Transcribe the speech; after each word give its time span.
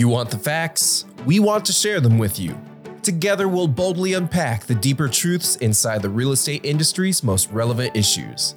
You 0.00 0.08
want 0.08 0.30
the 0.30 0.38
facts? 0.38 1.04
We 1.26 1.40
want 1.40 1.66
to 1.66 1.74
share 1.74 2.00
them 2.00 2.16
with 2.16 2.40
you. 2.40 2.58
Together, 3.02 3.48
we'll 3.48 3.68
boldly 3.68 4.14
unpack 4.14 4.64
the 4.64 4.74
deeper 4.74 5.08
truths 5.08 5.56
inside 5.56 6.00
the 6.00 6.08
real 6.08 6.32
estate 6.32 6.64
industry's 6.64 7.22
most 7.22 7.52
relevant 7.52 7.94
issues. 7.94 8.54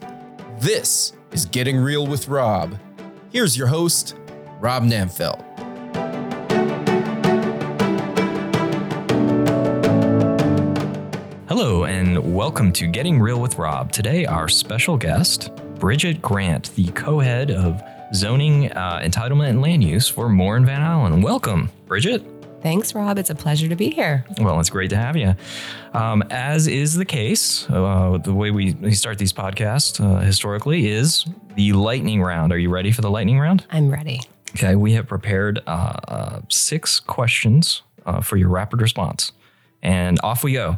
This 0.59 1.11
is 1.33 1.45
Getting 1.45 1.75
Real 1.75 2.07
with 2.07 2.29
Rob. 2.29 2.79
Here's 3.29 3.57
your 3.57 3.67
host, 3.67 4.15
Rob 4.61 4.83
Nanfelt. 4.83 5.43
Hello, 11.49 11.83
and 11.83 12.33
welcome 12.33 12.71
to 12.71 12.87
Getting 12.87 13.19
Real 13.19 13.41
with 13.41 13.57
Rob. 13.57 13.91
Today, 13.91 14.25
our 14.25 14.47
special 14.47 14.95
guest, 14.95 15.53
Bridget 15.77 16.21
Grant, 16.21 16.73
the 16.75 16.87
co 16.91 17.19
head 17.19 17.51
of 17.51 17.83
zoning, 18.13 18.71
uh, 18.71 18.99
entitlement, 18.99 19.49
and 19.49 19.61
land 19.61 19.83
use 19.83 20.07
for 20.07 20.29
Moore 20.29 20.55
and 20.55 20.65
Van 20.65 20.81
Allen. 20.81 21.21
Welcome, 21.21 21.69
Bridget. 21.87 22.23
Thanks, 22.61 22.95
Rob. 22.95 23.17
It's 23.17 23.29
a 23.29 23.35
pleasure 23.35 23.67
to 23.67 23.75
be 23.75 23.89
here. 23.89 24.25
Well, 24.39 24.57
it's 24.61 24.69
great 24.69 24.89
to 24.91 24.95
have 24.95 25.17
you. 25.17 25.35
Um, 25.93 26.23
as 26.29 26.67
is 26.67 26.95
the 26.95 27.03
case, 27.03 27.69
uh, 27.69 28.17
the 28.23 28.33
way 28.33 28.51
we, 28.51 28.73
we 28.75 28.93
start 28.93 29.17
these 29.17 29.33
podcasts 29.33 29.99
uh, 29.99 30.21
historically 30.21 30.87
is 30.87 31.25
the 31.55 31.73
lightning 31.73 32.21
round. 32.21 32.53
Are 32.53 32.57
you 32.57 32.69
ready 32.69 32.91
for 32.93 33.01
the 33.01 33.11
lightning 33.11 33.37
round? 33.37 33.65
I'm 33.69 33.91
ready. 33.91 34.21
Okay, 34.55 34.75
we 34.75 34.93
have 34.93 35.07
prepared 35.07 35.59
uh, 35.67 35.99
uh, 36.07 36.41
six 36.49 37.01
questions 37.01 37.81
uh, 38.05 38.21
for 38.21 38.37
your 38.37 38.49
rapid 38.49 38.81
response. 38.81 39.33
And 39.81 40.17
off 40.23 40.41
we 40.41 40.53
go. 40.53 40.77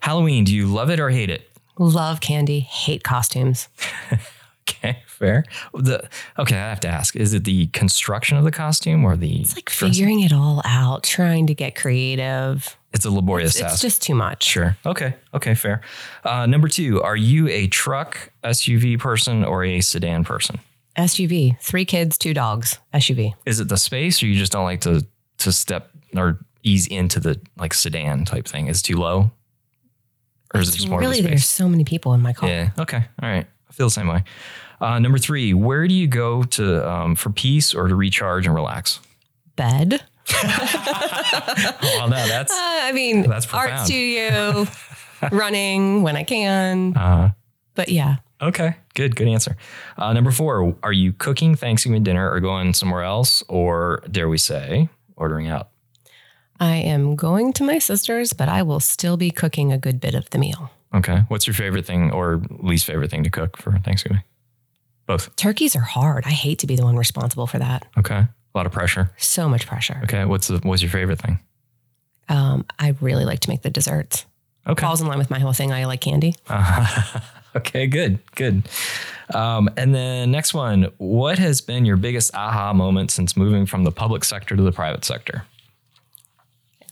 Halloween, 0.00 0.42
do 0.42 0.52
you 0.52 0.66
love 0.66 0.90
it 0.90 0.98
or 0.98 1.10
hate 1.10 1.30
it? 1.30 1.48
Love 1.78 2.20
candy, 2.20 2.60
hate 2.60 3.04
costumes. 3.04 3.68
Okay, 4.68 5.02
fair. 5.06 5.44
The 5.74 6.08
okay, 6.38 6.56
I 6.56 6.68
have 6.68 6.80
to 6.80 6.88
ask: 6.88 7.16
Is 7.16 7.34
it 7.34 7.44
the 7.44 7.66
construction 7.68 8.36
of 8.36 8.44
the 8.44 8.50
costume 8.50 9.04
or 9.04 9.16
the? 9.16 9.40
It's 9.40 9.56
like 9.56 9.70
figuring 9.70 10.20
it 10.20 10.32
all 10.32 10.62
out, 10.64 11.02
trying 11.04 11.46
to 11.48 11.54
get 11.54 11.74
creative. 11.74 12.76
It's 12.92 13.04
a 13.04 13.10
laborious 13.10 13.52
It's, 13.52 13.60
task. 13.60 13.72
it's 13.74 13.82
just 13.82 14.02
too 14.02 14.14
much. 14.14 14.42
sure. 14.44 14.76
Okay. 14.84 15.14
Okay. 15.34 15.54
Fair. 15.54 15.80
Uh, 16.24 16.46
number 16.46 16.68
two: 16.68 17.02
Are 17.02 17.16
you 17.16 17.48
a 17.48 17.66
truck 17.68 18.30
SUV 18.44 18.98
person 18.98 19.44
or 19.44 19.64
a 19.64 19.80
sedan 19.80 20.24
person? 20.24 20.58
SUV, 20.96 21.58
three 21.60 21.84
kids, 21.86 22.18
two 22.18 22.34
dogs. 22.34 22.78
SUV. 22.92 23.32
Is 23.46 23.60
it 23.60 23.68
the 23.68 23.78
space, 23.78 24.22
or 24.22 24.26
you 24.26 24.34
just 24.34 24.52
don't 24.52 24.64
like 24.64 24.82
to 24.82 25.06
to 25.38 25.52
step 25.52 25.90
or 26.14 26.38
ease 26.62 26.86
into 26.86 27.18
the 27.18 27.40
like 27.56 27.72
sedan 27.74 28.24
type 28.24 28.46
thing? 28.46 28.66
Is 28.68 28.80
it 28.80 28.84
too 28.84 28.96
low, 28.96 29.30
or 30.54 30.60
is 30.60 30.68
it 30.68 30.76
just 30.76 30.88
more 30.88 31.00
really, 31.00 31.20
the 31.22 31.28
there's 31.28 31.46
so 31.48 31.68
many 31.68 31.84
people 31.84 32.12
in 32.14 32.20
my 32.20 32.32
car. 32.32 32.48
Yeah. 32.48 32.70
Okay. 32.78 33.02
All 33.22 33.28
right. 33.28 33.46
I 33.72 33.74
feel 33.74 33.86
the 33.86 33.90
same 33.90 34.06
way. 34.08 34.22
Uh, 34.82 34.98
number 34.98 35.16
three: 35.16 35.54
Where 35.54 35.88
do 35.88 35.94
you 35.94 36.06
go 36.06 36.42
to 36.42 36.86
um, 36.90 37.14
for 37.14 37.30
peace 37.30 37.72
or 37.72 37.88
to 37.88 37.94
recharge 37.94 38.44
and 38.44 38.54
relax? 38.54 39.00
Bed. 39.56 40.02
Well, 41.82 42.08
no, 42.08 42.26
that's 42.28 42.52
Uh, 42.52 42.56
I 42.58 42.92
mean, 42.92 43.22
That's 43.22 43.52
art 43.52 43.80
studio, 43.86 44.66
running 45.32 46.02
when 46.02 46.16
I 46.16 46.22
can. 46.24 46.96
uh, 46.96 47.30
But 47.74 47.88
yeah, 47.88 48.16
Okay, 48.40 48.74
good, 48.94 49.14
good 49.16 49.28
answer. 49.28 49.56
Uh, 49.96 50.12
number 50.12 50.30
four, 50.32 50.76
are 50.82 50.92
you 50.92 51.12
cooking 51.12 51.54
Thanksgiving 51.54 52.02
dinner 52.02 52.28
or 52.30 52.40
going 52.40 52.74
somewhere 52.74 53.02
else, 53.04 53.42
or 53.48 54.02
dare 54.10 54.28
we 54.28 54.36
say, 54.38 54.88
ordering 55.16 55.46
out? 55.48 55.68
I 56.60 56.74
am 56.76 57.14
going 57.16 57.52
to 57.54 57.64
my 57.64 57.78
sister's, 57.78 58.32
but 58.32 58.48
I 58.48 58.62
will 58.62 58.80
still 58.80 59.16
be 59.16 59.30
cooking 59.30 59.72
a 59.72 59.78
good 59.78 60.00
bit 60.00 60.14
of 60.14 60.28
the 60.30 60.38
meal. 60.38 60.70
Okay, 60.94 61.22
what's 61.28 61.46
your 61.46 61.54
favorite 61.54 61.86
thing 61.86 62.10
or 62.10 62.42
least 62.50 62.84
favorite 62.84 63.10
thing 63.10 63.24
to 63.24 63.30
cook 63.30 63.56
for 63.56 63.72
Thanksgiving? 63.78 64.22
Both. 65.06 65.34
Turkeys 65.36 65.74
are 65.74 65.80
hard. 65.80 66.24
I 66.26 66.30
hate 66.30 66.58
to 66.60 66.66
be 66.66 66.76
the 66.76 66.84
one 66.84 66.96
responsible 66.96 67.46
for 67.46 67.58
that. 67.58 67.86
Okay, 67.98 68.14
a 68.14 68.28
lot 68.54 68.66
of 68.66 68.72
pressure. 68.72 69.10
So 69.16 69.48
much 69.48 69.66
pressure. 69.66 70.00
Okay, 70.04 70.24
what's 70.24 70.48
the 70.48 70.58
what's 70.58 70.82
your 70.82 70.90
favorite 70.90 71.18
thing? 71.20 71.40
Um, 72.28 72.64
I 72.78 72.94
really 73.00 73.24
like 73.24 73.40
to 73.40 73.50
make 73.50 73.62
the 73.62 73.70
desserts. 73.70 74.26
Okay. 74.66 74.80
Falls 74.80 75.00
in 75.00 75.08
line 75.08 75.18
with 75.18 75.30
my 75.30 75.40
whole 75.40 75.52
thing. 75.52 75.72
I 75.72 75.86
like 75.86 76.00
candy. 76.00 76.34
Uh, 76.48 77.20
okay, 77.56 77.86
good, 77.86 78.20
good. 78.36 78.62
Um, 79.34 79.68
and 79.76 79.94
then 79.94 80.30
next 80.30 80.54
one, 80.54 80.88
what 80.98 81.38
has 81.38 81.60
been 81.60 81.84
your 81.84 81.96
biggest 81.96 82.34
aha 82.34 82.72
moment 82.72 83.10
since 83.10 83.36
moving 83.36 83.66
from 83.66 83.84
the 83.84 83.90
public 83.90 84.24
sector 84.24 84.56
to 84.56 84.62
the 84.62 84.72
private 84.72 85.04
sector? 85.04 85.44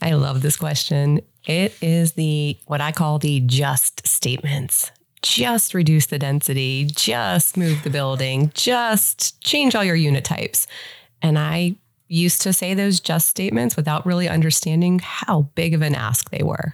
I 0.01 0.13
love 0.13 0.41
this 0.41 0.57
question. 0.57 1.21
It 1.45 1.75
is 1.81 2.13
the 2.13 2.57
what 2.65 2.81
I 2.81 2.91
call 2.91 3.19
the 3.19 3.41
just 3.41 4.07
statements. 4.07 4.91
Just 5.21 5.75
reduce 5.75 6.07
the 6.07 6.17
density, 6.17 6.89
just 6.91 7.55
move 7.55 7.83
the 7.83 7.91
building, 7.91 8.51
just 8.55 9.39
change 9.41 9.75
all 9.75 9.83
your 9.83 9.95
unit 9.95 10.25
types. 10.25 10.65
And 11.21 11.37
I 11.37 11.75
used 12.07 12.41
to 12.41 12.53
say 12.53 12.73
those 12.73 12.99
just 12.99 13.27
statements 13.27 13.75
without 13.75 14.05
really 14.05 14.27
understanding 14.27 14.99
how 14.99 15.43
big 15.53 15.75
of 15.75 15.83
an 15.83 15.93
ask 15.93 16.31
they 16.31 16.43
were. 16.43 16.71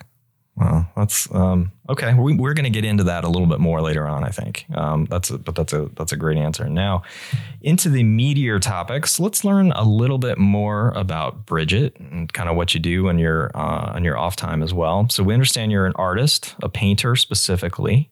Well, 0.58 0.90
that's 0.96 1.32
um, 1.36 1.72
okay. 1.88 2.16
We, 2.16 2.36
we're 2.36 2.56
going 2.56 2.64
to 2.64 2.72
get 2.72 2.84
into 2.84 3.04
that 3.04 3.24
a 3.24 3.30
little 3.30 3.46
bit 3.46 3.60
more 3.60 3.80
later 3.80 4.08
on, 4.08 4.24
I 4.24 4.30
think. 4.30 4.66
Um, 4.74 5.06
that's 5.06 5.30
a, 5.30 5.38
but 5.38 5.54
that's 5.54 5.72
a 5.72 5.90
that's 5.96 6.12
a 6.12 6.18
great 6.18 6.38
answer. 6.38 6.68
Now, 6.68 7.04
into 7.62 7.90
the 7.90 8.04
meatier 8.04 8.60
topics. 8.60 9.20
Let's 9.20 9.44
learn 9.44 9.72
a 9.74 9.84
little 9.84 10.18
bit 10.18 10.40
more 10.40 10.90
about 10.96 11.46
Bridget 11.46 11.96
and 12.00 12.32
kind 12.34 12.50
of 12.50 12.56
what 12.56 12.74
you 12.74 12.80
do 12.80 13.08
on 13.08 13.20
your 13.20 13.52
uh, 13.54 13.92
on 13.94 14.04
your 14.04 14.18
off 14.18 14.36
time 14.36 14.64
as 14.64 14.74
well. 14.74 15.08
So 15.10 15.24
we 15.24 15.36
understand 15.36 15.72
you're 15.72 15.86
an 15.86 15.94
artist, 15.96 16.56
a 16.64 16.70
painter 16.70 17.16
specifically. 17.16 18.10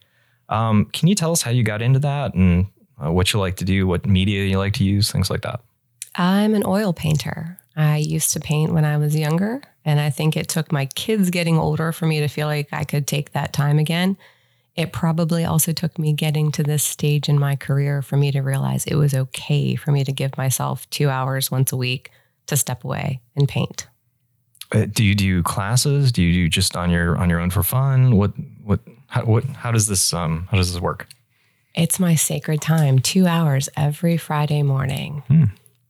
Um, 0.49 0.85
can 0.93 1.07
you 1.07 1.15
tell 1.15 1.31
us 1.31 1.41
how 1.41 1.49
you 1.49 1.63
got 1.63 1.81
into 1.81 1.99
that 1.99 2.35
and 2.35 2.67
uh, 3.03 3.11
what 3.11 3.33
you 3.33 3.39
like 3.39 3.55
to 3.57 3.65
do, 3.65 3.87
what 3.87 4.05
media 4.05 4.45
you 4.45 4.59
like 4.59 4.73
to 4.73 4.83
use, 4.83 5.11
things 5.11 5.31
like 5.31 5.41
that? 5.41 5.61
I'm 6.13 6.53
an 6.53 6.63
oil 6.65 6.93
painter. 6.93 7.57
I 7.75 7.97
used 7.97 8.31
to 8.33 8.39
paint 8.39 8.71
when 8.71 8.85
I 8.85 8.97
was 8.97 9.15
younger, 9.15 9.61
and 9.83 9.99
I 9.99 10.09
think 10.09 10.37
it 10.37 10.47
took 10.47 10.71
my 10.71 10.85
kids 10.85 11.29
getting 11.29 11.57
older 11.57 11.91
for 11.91 12.05
me 12.05 12.21
to 12.21 12.27
feel 12.27 12.47
like 12.47 12.69
I 12.71 12.83
could 12.83 13.05
take 13.05 13.33
that 13.33 13.53
time 13.53 13.79
again. 13.79 14.17
It 14.75 14.91
probably 14.91 15.45
also 15.45 15.71
took 15.71 15.97
me 15.97 16.13
getting 16.13 16.51
to 16.53 16.63
this 16.63 16.83
stage 16.83 17.29
in 17.29 17.39
my 17.39 17.55
career 17.55 18.01
for 18.01 18.17
me 18.17 18.31
to 18.31 18.41
realize 18.41 18.85
it 18.85 18.95
was 18.95 19.13
okay 19.13 19.75
for 19.75 19.91
me 19.91 20.03
to 20.03 20.11
give 20.11 20.37
myself 20.37 20.89
two 20.89 21.09
hours 21.09 21.49
once 21.49 21.71
a 21.71 21.77
week 21.77 22.11
to 22.47 22.57
step 22.57 22.83
away 22.83 23.21
and 23.35 23.47
paint. 23.47 23.87
Uh, 24.71 24.85
do 24.91 25.03
you 25.03 25.15
do 25.15 25.43
classes? 25.43 26.11
Do 26.11 26.21
you 26.21 26.33
do 26.33 26.49
just 26.49 26.75
on 26.75 26.89
your 26.89 27.17
on 27.17 27.29
your 27.29 27.39
own 27.39 27.51
for 27.51 27.63
fun? 27.63 28.15
What 28.15 28.33
what 28.63 28.79
how, 29.07 29.23
what 29.23 29.45
how 29.45 29.71
does 29.71 29.87
this 29.87 30.13
um 30.13 30.47
how 30.51 30.57
does 30.57 30.73
this 30.73 30.81
work? 30.81 31.07
It's 31.75 31.99
my 31.99 32.15
sacred 32.15 32.61
time, 32.61 32.99
two 32.99 33.27
hours 33.27 33.69
every 33.77 34.17
Friday 34.17 34.63
morning. 34.63 35.23
Hmm. 35.27 35.43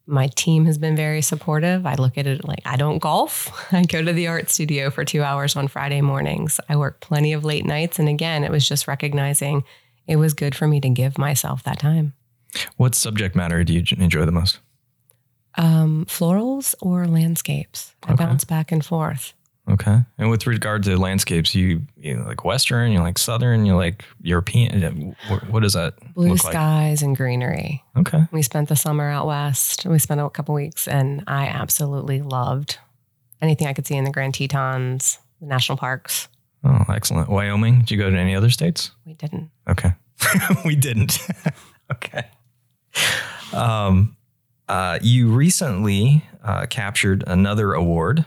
My 0.08 0.28
team 0.28 0.66
has 0.66 0.78
been 0.78 0.96
very 0.96 1.22
supportive. 1.22 1.86
I 1.86 1.96
look 1.96 2.18
at 2.18 2.28
it 2.28 2.46
like 2.48 2.62
I 2.66 2.76
don't 2.78 3.00
golf. 3.00 3.52
I 3.74 3.84
go 3.84 4.04
to 4.04 4.14
the 4.14 4.28
art 4.28 4.50
studio 4.50 4.90
for 4.92 5.04
two 5.04 5.24
hours 5.24 5.56
on 5.56 5.68
Friday 5.68 6.02
mornings. 6.02 6.60
I 6.70 6.76
work 6.76 7.00
plenty 7.00 7.34
of 7.34 7.44
late 7.44 7.66
nights. 7.66 7.98
And 7.98 8.08
again, 8.08 8.44
it 8.44 8.52
was 8.52 8.68
just 8.68 8.88
recognizing 8.88 9.64
it 10.08 10.18
was 10.18 10.34
good 10.36 10.54
for 10.56 10.68
me 10.68 10.80
to 10.82 10.90
give 10.90 11.18
myself 11.18 11.64
that 11.64 11.80
time. 11.80 12.14
What 12.78 12.94
subject 12.96 13.36
matter 13.36 13.64
do 13.64 13.74
you 13.74 13.84
enjoy 13.98 14.26
the 14.26 14.32
most? 14.32 14.60
Um, 15.58 16.06
florals 16.08 16.76
or 16.82 17.08
landscapes. 17.08 17.96
I 18.04 18.14
Okay. 18.14 18.26
bounce 18.26 18.44
back 18.44 18.72
and 18.72 18.86
forth. 18.86 19.34
Okay. 19.68 19.98
And 20.20 20.30
with 20.30 20.46
regard 20.46 20.84
to 20.84 20.96
landscapes, 20.98 21.56
you 21.56 21.82
you 21.98 22.24
like 22.24 22.46
Western, 22.46 22.92
you 22.92 23.00
like 23.00 23.18
Southern, 23.18 23.66
you 23.66 23.76
like 23.76 24.06
European. 24.22 24.84
uh, 24.84 24.92
wh- 25.36 25.52
What 25.52 25.64
does 25.64 25.74
that 25.74 25.96
Blue 26.14 26.30
look 26.30 26.44
like? 26.44 26.54
skies 26.54 27.02
and 27.02 27.18
greenery. 27.18 27.84
Okay. 27.98 28.26
We 28.32 28.44
spent 28.44 28.70
the 28.70 28.76
summer 28.76 29.10
out 29.10 29.26
west. 29.26 29.86
We 29.86 29.98
spent 29.98 30.22
a 30.22 30.30
couple 30.30 30.54
weeks, 30.54 30.88
and 30.88 31.24
I 31.26 31.48
absolutely 31.48 32.22
loved 32.22 32.78
anything 33.42 33.66
I 33.68 33.74
could 33.74 33.88
see 33.88 33.96
in 33.96 34.04
the 34.04 34.12
Grand 34.12 34.36
Tetons, 34.36 35.18
the 35.42 35.48
national 35.48 35.78
parks. 35.80 36.28
Oh, 36.64 36.86
excellent. 36.90 37.30
Wyoming. 37.30 37.80
Did 37.80 37.92
you 37.92 37.98
go 37.98 38.10
to 38.12 38.18
any 38.18 38.36
other 38.36 38.50
states? 38.52 38.92
We 39.06 39.14
didn't. 39.16 39.50
Okay. 39.68 39.94
we 40.66 40.76
didn't. 40.76 41.20
okay. 41.92 42.26
Um, 43.54 44.16
uh, 44.68 45.00
you 45.02 45.30
recently 45.32 46.24
uh, 46.44 46.66
captured 46.68 47.24
another 47.28 47.74
award. 47.74 48.26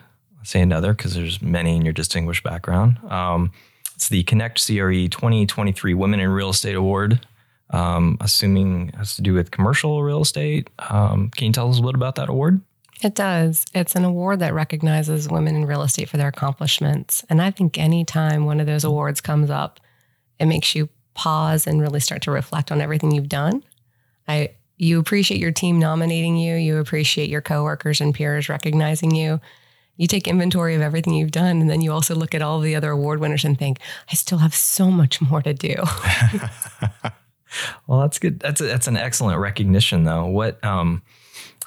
Say 0.48 0.62
another 0.62 0.94
because 0.94 1.12
there's 1.12 1.42
many 1.42 1.76
in 1.76 1.84
your 1.84 1.92
distinguished 1.92 2.42
background. 2.42 2.96
Um, 3.10 3.52
it's 3.94 4.08
the 4.08 4.22
Connect 4.22 4.66
CRE 4.66 5.06
2023 5.06 5.92
Women 5.92 6.20
in 6.20 6.30
Real 6.30 6.48
Estate 6.48 6.74
Award. 6.74 7.20
Um, 7.68 8.16
assuming 8.22 8.88
it 8.88 8.94
has 8.94 9.14
to 9.16 9.20
do 9.20 9.34
with 9.34 9.50
commercial 9.50 10.02
real 10.02 10.22
estate. 10.22 10.70
Um, 10.88 11.28
can 11.36 11.48
you 11.48 11.52
tell 11.52 11.68
us 11.68 11.76
a 11.76 11.82
little 11.82 11.92
bit 11.92 11.96
about 11.96 12.14
that 12.14 12.30
award? 12.30 12.62
It 13.02 13.14
does. 13.14 13.66
It's 13.74 13.94
an 13.94 14.06
award 14.06 14.38
that 14.38 14.54
recognizes 14.54 15.28
women 15.28 15.54
in 15.54 15.66
real 15.66 15.82
estate 15.82 16.08
for 16.08 16.16
their 16.16 16.28
accomplishments. 16.28 17.22
And 17.28 17.42
I 17.42 17.50
think 17.50 17.76
anytime 17.76 18.46
one 18.46 18.58
of 18.58 18.66
those 18.66 18.84
awards 18.84 19.20
comes 19.20 19.50
up, 19.50 19.80
it 20.38 20.46
makes 20.46 20.74
you 20.74 20.88
pause 21.12 21.66
and 21.66 21.78
really 21.78 22.00
start 22.00 22.22
to 22.22 22.30
reflect 22.30 22.72
on 22.72 22.80
everything 22.80 23.12
you've 23.12 23.28
done. 23.28 23.62
I 24.26 24.54
you 24.78 24.98
appreciate 24.98 25.40
your 25.40 25.52
team 25.52 25.78
nominating 25.78 26.38
you, 26.38 26.54
you 26.54 26.78
appreciate 26.78 27.28
your 27.28 27.42
coworkers 27.42 28.00
and 28.00 28.14
peers 28.14 28.48
recognizing 28.48 29.14
you. 29.14 29.42
You 29.98 30.06
take 30.06 30.26
inventory 30.26 30.74
of 30.74 30.80
everything 30.80 31.12
you've 31.12 31.30
done 31.30 31.60
and 31.60 31.68
then 31.68 31.82
you 31.82 31.92
also 31.92 32.14
look 32.14 32.34
at 32.34 32.40
all 32.40 32.60
the 32.60 32.74
other 32.74 32.90
award 32.90 33.20
winners 33.20 33.44
and 33.44 33.58
think, 33.58 33.78
I 34.10 34.14
still 34.14 34.38
have 34.38 34.54
so 34.54 34.90
much 34.90 35.20
more 35.20 35.42
to 35.42 35.52
do. 35.52 35.74
Well, 37.86 38.00
that's 38.00 38.18
good. 38.18 38.40
That's 38.40 38.60
a, 38.60 38.64
that's 38.64 38.86
an 38.88 38.98
excellent 38.98 39.38
recognition, 39.38 40.04
though. 40.04 40.26
What 40.26 40.62
um, 40.62 41.02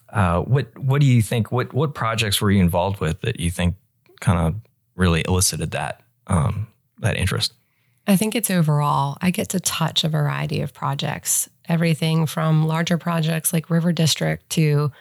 Uh, 0.10 0.42
what 0.42 0.78
what 0.78 1.02
do 1.02 1.08
you 1.08 1.22
think? 1.22 1.52
What 1.52 1.74
what 1.74 1.96
projects 1.96 2.42
were 2.42 2.52
you 2.52 2.62
involved 2.62 3.00
with 3.00 3.22
that 3.22 3.40
you 3.40 3.50
think 3.50 3.76
kind 4.20 4.38
of 4.40 4.62
really 4.96 5.24
elicited 5.28 5.72
that 5.72 6.04
um, 6.28 6.68
that 7.00 7.18
interest? 7.18 7.54
I 8.08 8.16
think 8.16 8.36
it's 8.36 8.52
overall. 8.52 9.18
I 9.22 9.32
get 9.32 9.50
to 9.50 9.60
touch 9.60 10.04
a 10.04 10.10
variety 10.10 10.62
of 10.62 10.74
projects, 10.74 11.50
everything 11.68 12.26
from 12.26 12.68
larger 12.68 12.98
projects 12.98 13.54
like 13.54 13.70
River 13.70 13.92
District 13.94 14.48
to 14.52 14.92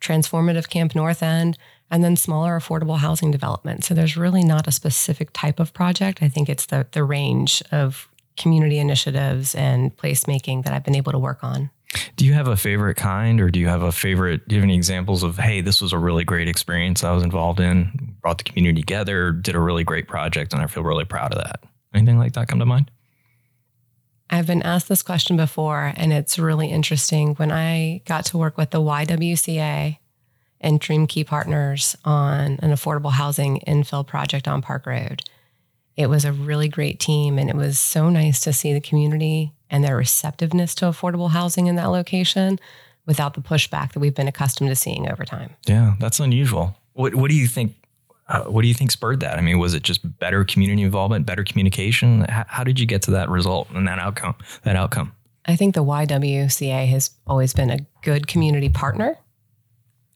transformative 0.00 0.68
Camp 0.68 0.94
North 0.94 1.22
End, 1.22 1.58
and 1.90 2.04
then 2.04 2.16
smaller 2.16 2.58
affordable 2.58 2.98
housing 2.98 3.30
development. 3.30 3.84
So 3.84 3.94
there's 3.94 4.16
really 4.16 4.44
not 4.44 4.66
a 4.66 4.72
specific 4.72 5.30
type 5.32 5.60
of 5.60 5.72
project. 5.72 6.22
I 6.22 6.28
think 6.28 6.48
it's 6.48 6.66
the 6.66 6.86
the 6.92 7.04
range 7.04 7.62
of 7.72 8.08
community 8.36 8.78
initiatives 8.78 9.54
and 9.54 9.96
placemaking 9.96 10.64
that 10.64 10.72
I've 10.72 10.84
been 10.84 10.94
able 10.94 11.12
to 11.12 11.18
work 11.18 11.42
on. 11.42 11.70
Do 12.16 12.26
you 12.26 12.34
have 12.34 12.48
a 12.48 12.56
favorite 12.56 12.96
kind, 12.96 13.40
or 13.40 13.50
do 13.50 13.58
you 13.58 13.66
have 13.66 13.82
a 13.82 13.90
favorite? 13.90 14.46
Do 14.46 14.54
you 14.54 14.60
have 14.60 14.66
any 14.66 14.76
examples 14.76 15.22
of, 15.22 15.38
hey, 15.38 15.62
this 15.62 15.80
was 15.80 15.92
a 15.92 15.98
really 15.98 16.22
great 16.22 16.46
experience 16.46 17.02
I 17.02 17.12
was 17.12 17.22
involved 17.22 17.60
in, 17.60 18.16
brought 18.20 18.38
the 18.38 18.44
community 18.44 18.82
together, 18.82 19.32
did 19.32 19.54
a 19.54 19.60
really 19.60 19.84
great 19.84 20.06
project, 20.06 20.52
and 20.52 20.62
I 20.62 20.66
feel 20.66 20.82
really 20.82 21.06
proud 21.06 21.32
of 21.32 21.42
that? 21.42 21.64
Anything 21.94 22.18
like 22.18 22.34
that 22.34 22.48
come 22.48 22.58
to 22.58 22.66
mind? 22.66 22.90
I've 24.28 24.46
been 24.46 24.62
asked 24.62 24.88
this 24.88 25.02
question 25.02 25.38
before, 25.38 25.94
and 25.96 26.12
it's 26.12 26.38
really 26.38 26.68
interesting. 26.68 27.34
When 27.36 27.50
I 27.50 28.02
got 28.04 28.26
to 28.26 28.38
work 28.38 28.58
with 28.58 28.70
the 28.70 28.80
YWCA 28.80 29.96
and 30.60 30.80
DreamKey 30.80 31.26
Partners 31.26 31.96
on 32.04 32.58
an 32.60 32.70
affordable 32.70 33.12
housing 33.12 33.60
infill 33.66 34.06
project 34.06 34.48
on 34.48 34.62
Park 34.62 34.86
Road, 34.86 35.22
it 35.96 36.08
was 36.08 36.24
a 36.24 36.32
really 36.32 36.68
great 36.68 37.00
team, 37.00 37.38
and 37.38 37.50
it 37.50 37.56
was 37.56 37.78
so 37.78 38.08
nice 38.08 38.40
to 38.40 38.52
see 38.52 38.72
the 38.72 38.80
community 38.80 39.52
and 39.70 39.82
their 39.84 39.96
receptiveness 39.96 40.74
to 40.76 40.86
affordable 40.86 41.30
housing 41.30 41.66
in 41.66 41.76
that 41.76 41.86
location 41.86 42.58
without 43.06 43.34
the 43.34 43.40
pushback 43.40 43.92
that 43.92 44.00
we've 44.00 44.14
been 44.14 44.28
accustomed 44.28 44.70
to 44.70 44.76
seeing 44.76 45.10
over 45.10 45.24
time. 45.24 45.50
Yeah, 45.66 45.94
that's 45.98 46.20
unusual. 46.20 46.76
What 46.92 47.14
What 47.14 47.30
do 47.30 47.36
you 47.36 47.46
think? 47.46 47.74
Uh, 48.28 48.44
what 48.44 48.60
do 48.60 48.68
you 48.68 48.74
think 48.74 48.90
spurred 48.90 49.20
that? 49.20 49.38
I 49.38 49.40
mean, 49.40 49.58
was 49.58 49.72
it 49.72 49.82
just 49.82 50.18
better 50.18 50.44
community 50.44 50.82
involvement, 50.82 51.24
better 51.24 51.42
communication? 51.42 52.26
How, 52.28 52.44
how 52.46 52.62
did 52.62 52.78
you 52.78 52.84
get 52.84 53.00
to 53.02 53.10
that 53.12 53.30
result 53.30 53.70
and 53.70 53.88
that 53.88 53.98
outcome? 53.98 54.34
That 54.64 54.76
outcome. 54.76 55.14
I 55.46 55.56
think 55.56 55.74
the 55.74 55.82
YWCA 55.82 56.86
has 56.88 57.10
always 57.26 57.54
been 57.54 57.70
a 57.70 57.78
good 58.02 58.26
community 58.26 58.68
partner. 58.68 59.16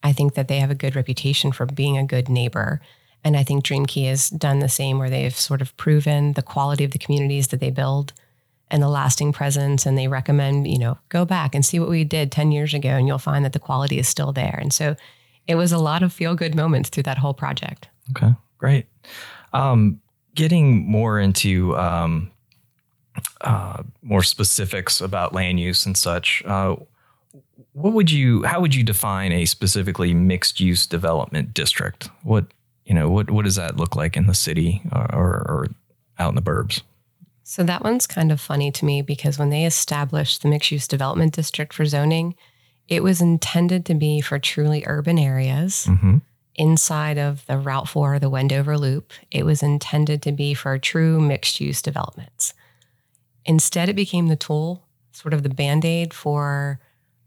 I 0.03 0.13
think 0.13 0.35
that 0.35 0.49
they 0.49 0.61
have 0.61 0.71
a 0.71 0.77
good 0.77 0.97
reputation 0.97 1.53
for 1.53 1.67
being 1.67 1.97
a 1.97 2.07
good 2.07 2.29
neighbor. 2.29 2.81
And 3.25 3.37
I 3.37 3.45
think 3.45 3.65
DreamKey 3.65 4.09
has 4.09 4.31
done 4.31 4.59
the 4.59 4.69
same, 4.69 4.99
where 4.99 5.11
they've 5.11 5.35
sort 5.35 5.63
of 5.63 5.77
proven 5.77 6.33
the 6.33 6.43
quality 6.43 6.85
of 6.85 6.91
the 6.91 6.99
communities 6.99 7.49
that 7.49 7.61
they 7.61 7.71
build 7.71 8.13
and 8.71 8.83
the 8.83 8.89
lasting 8.89 9.33
presence. 9.33 9.87
And 9.87 9.97
they 9.97 10.09
recommend, 10.09 10.67
you 10.67 10.79
know, 10.79 10.99
go 11.09 11.25
back 11.25 11.55
and 11.55 11.65
see 11.65 11.79
what 11.79 11.89
we 11.89 12.05
did 12.05 12.33
10 12.33 12.51
years 12.51 12.75
ago, 12.75 12.91
and 12.91 13.07
you'll 13.07 13.19
find 13.19 13.45
that 13.45 13.53
the 13.53 13.59
quality 13.59 13.99
is 13.99 14.09
still 14.09 14.33
there. 14.33 14.59
And 14.61 14.73
so 14.73 14.97
it 15.47 15.55
was 15.55 15.73
a 15.73 15.79
lot 15.79 16.03
of 16.03 16.13
feel 16.13 16.35
good 16.35 16.55
moments 16.55 16.89
through 16.89 17.05
that 17.05 17.19
whole 17.19 17.35
project. 17.35 17.89
Okay, 18.11 18.35
great. 18.59 18.87
Um, 19.53 20.01
getting 20.35 20.85
more 20.89 21.21
into 21.21 21.77
um, 21.77 22.31
uh, 23.43 23.83
more 24.03 24.23
specifics 24.23 25.01
about 25.01 25.33
land 25.33 25.61
use 25.61 25.87
and 25.87 25.97
such. 25.97 26.43
Uh, 26.45 26.77
what 27.73 27.93
would 27.93 28.11
you? 28.11 28.43
How 28.45 28.61
would 28.61 28.75
you 28.75 28.83
define 28.83 29.33
a 29.33 29.45
specifically 29.47 30.13
mixed 30.15 30.61
use 30.61 30.87
development 30.87 31.55
district? 31.55 32.11
What 32.23 32.47
you 32.85 32.95
know? 32.95 33.09
What 33.11 33.31
what 33.31 33.45
does 33.45 33.57
that 33.57 33.77
look 33.77 33.97
like 33.97 34.17
in 34.17 34.27
the 34.27 34.35
city 34.35 34.83
or, 34.93 35.15
or, 35.15 35.29
or 35.49 35.69
out 36.19 36.29
in 36.31 36.35
the 36.35 36.43
burbs? 36.43 36.83
So 37.45 37.63
that 37.65 37.83
one's 37.83 38.07
kind 38.07 38.31
of 38.33 38.41
funny 38.41 38.71
to 38.71 38.85
me 38.85 39.03
because 39.03 39.39
when 39.39 39.51
they 39.51 39.65
established 39.65 40.43
the 40.43 40.49
mixed 40.49 40.71
use 40.71 40.87
development 40.89 41.35
district 41.35 41.73
for 41.73 41.85
zoning, 41.85 42.35
it 42.89 43.03
was 43.03 43.21
intended 43.21 43.85
to 43.87 43.95
be 43.95 44.21
for 44.21 44.39
truly 44.39 44.85
urban 44.87 45.19
areas 45.19 45.87
Mm-hmm. 45.89 46.19
inside 46.55 47.19
of 47.19 47.45
the 47.47 47.59
Route 47.59 47.89
4, 47.89 48.19
the 48.19 48.31
Wendover 48.31 48.79
Loop. 48.79 49.13
It 49.31 49.45
was 49.45 49.63
intended 49.63 50.23
to 50.23 50.33
be 50.33 50.55
for 50.55 50.79
true 50.79 51.21
mixed 51.21 51.61
use 51.61 51.83
developments. 51.83 52.55
Instead, 53.45 53.89
it 53.89 53.97
became 53.97 54.29
the 54.29 54.37
tool, 54.37 54.87
sort 55.11 55.35
of 55.35 55.43
the 55.43 55.49
band 55.49 55.85
aid 55.85 56.15
for 56.15 56.79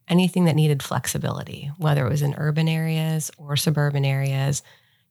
anything 0.08 0.46
that 0.46 0.56
needed 0.56 0.84
flexibility, 0.84 1.72
whether 1.78 2.06
it 2.06 2.10
was 2.10 2.22
in 2.22 2.36
urban 2.38 2.68
areas 2.68 3.32
or 3.38 3.56
suburban 3.56 4.06
areas. 4.06 4.62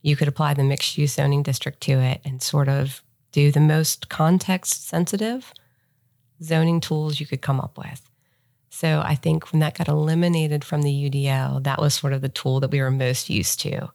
You 0.02 0.16
could 0.16 0.28
apply 0.28 0.54
the 0.54 0.64
mixed 0.64 0.98
use 0.98 1.14
zoning 1.14 1.42
district 1.42 1.80
to 1.82 1.92
it 1.92 2.20
and 2.24 2.42
sort 2.42 2.68
of 2.68 3.02
do 3.32 3.50
the 3.50 3.60
most 3.60 4.08
context 4.08 4.86
sensitive 4.86 5.52
zoning 6.42 6.80
tools 6.80 7.20
you 7.20 7.26
could 7.26 7.42
come 7.42 7.60
up 7.60 7.78
with. 7.78 8.08
So 8.70 9.02
I 9.04 9.14
think 9.14 9.52
when 9.52 9.60
that 9.60 9.78
got 9.78 9.88
eliminated 9.88 10.64
from 10.64 10.82
the 10.82 11.10
UDL, 11.10 11.62
that 11.64 11.80
was 11.80 11.94
sort 11.94 12.12
of 12.12 12.22
the 12.22 12.28
tool 12.28 12.60
that 12.60 12.70
we 12.70 12.80
were 12.80 12.90
most 12.90 13.30
used 13.30 13.60
to. 13.60 13.88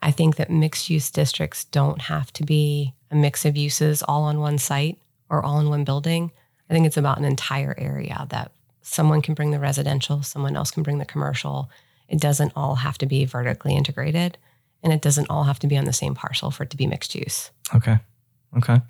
I 0.00 0.10
think 0.10 0.36
that 0.36 0.50
mixed 0.50 0.90
use 0.90 1.10
districts 1.10 1.64
don't 1.64 2.02
have 2.02 2.32
to 2.34 2.44
be 2.44 2.94
a 3.10 3.16
mix 3.16 3.44
of 3.44 3.56
uses 3.56 4.02
all 4.02 4.24
on 4.24 4.40
one 4.40 4.58
site 4.58 4.98
or 5.28 5.44
all 5.44 5.60
in 5.60 5.68
one 5.68 5.84
building. 5.84 6.32
I 6.68 6.74
think 6.74 6.86
it's 6.86 6.96
about 6.96 7.18
an 7.18 7.24
entire 7.24 7.74
area 7.78 8.26
that 8.30 8.52
someone 8.82 9.22
can 9.22 9.34
bring 9.34 9.50
the 9.50 9.58
residential, 9.58 10.22
someone 10.22 10.56
else 10.56 10.70
can 10.70 10.82
bring 10.82 10.98
the 10.98 11.04
commercial. 11.04 11.70
It 12.08 12.20
doesn't 12.20 12.52
all 12.54 12.76
have 12.76 12.98
to 12.98 13.06
be 13.06 13.24
vertically 13.24 13.74
integrated 13.74 14.38
and 14.82 14.92
it 14.92 15.00
doesn't 15.00 15.30
all 15.30 15.44
have 15.44 15.58
to 15.60 15.66
be 15.66 15.76
on 15.76 15.84
the 15.84 15.92
same 15.92 16.14
parcel 16.14 16.50
for 16.50 16.64
it 16.64 16.70
to 16.70 16.76
be 16.76 16.86
mixed 16.86 17.14
use. 17.14 17.50
Okay. 17.74 17.98
Okay. 18.56 18.80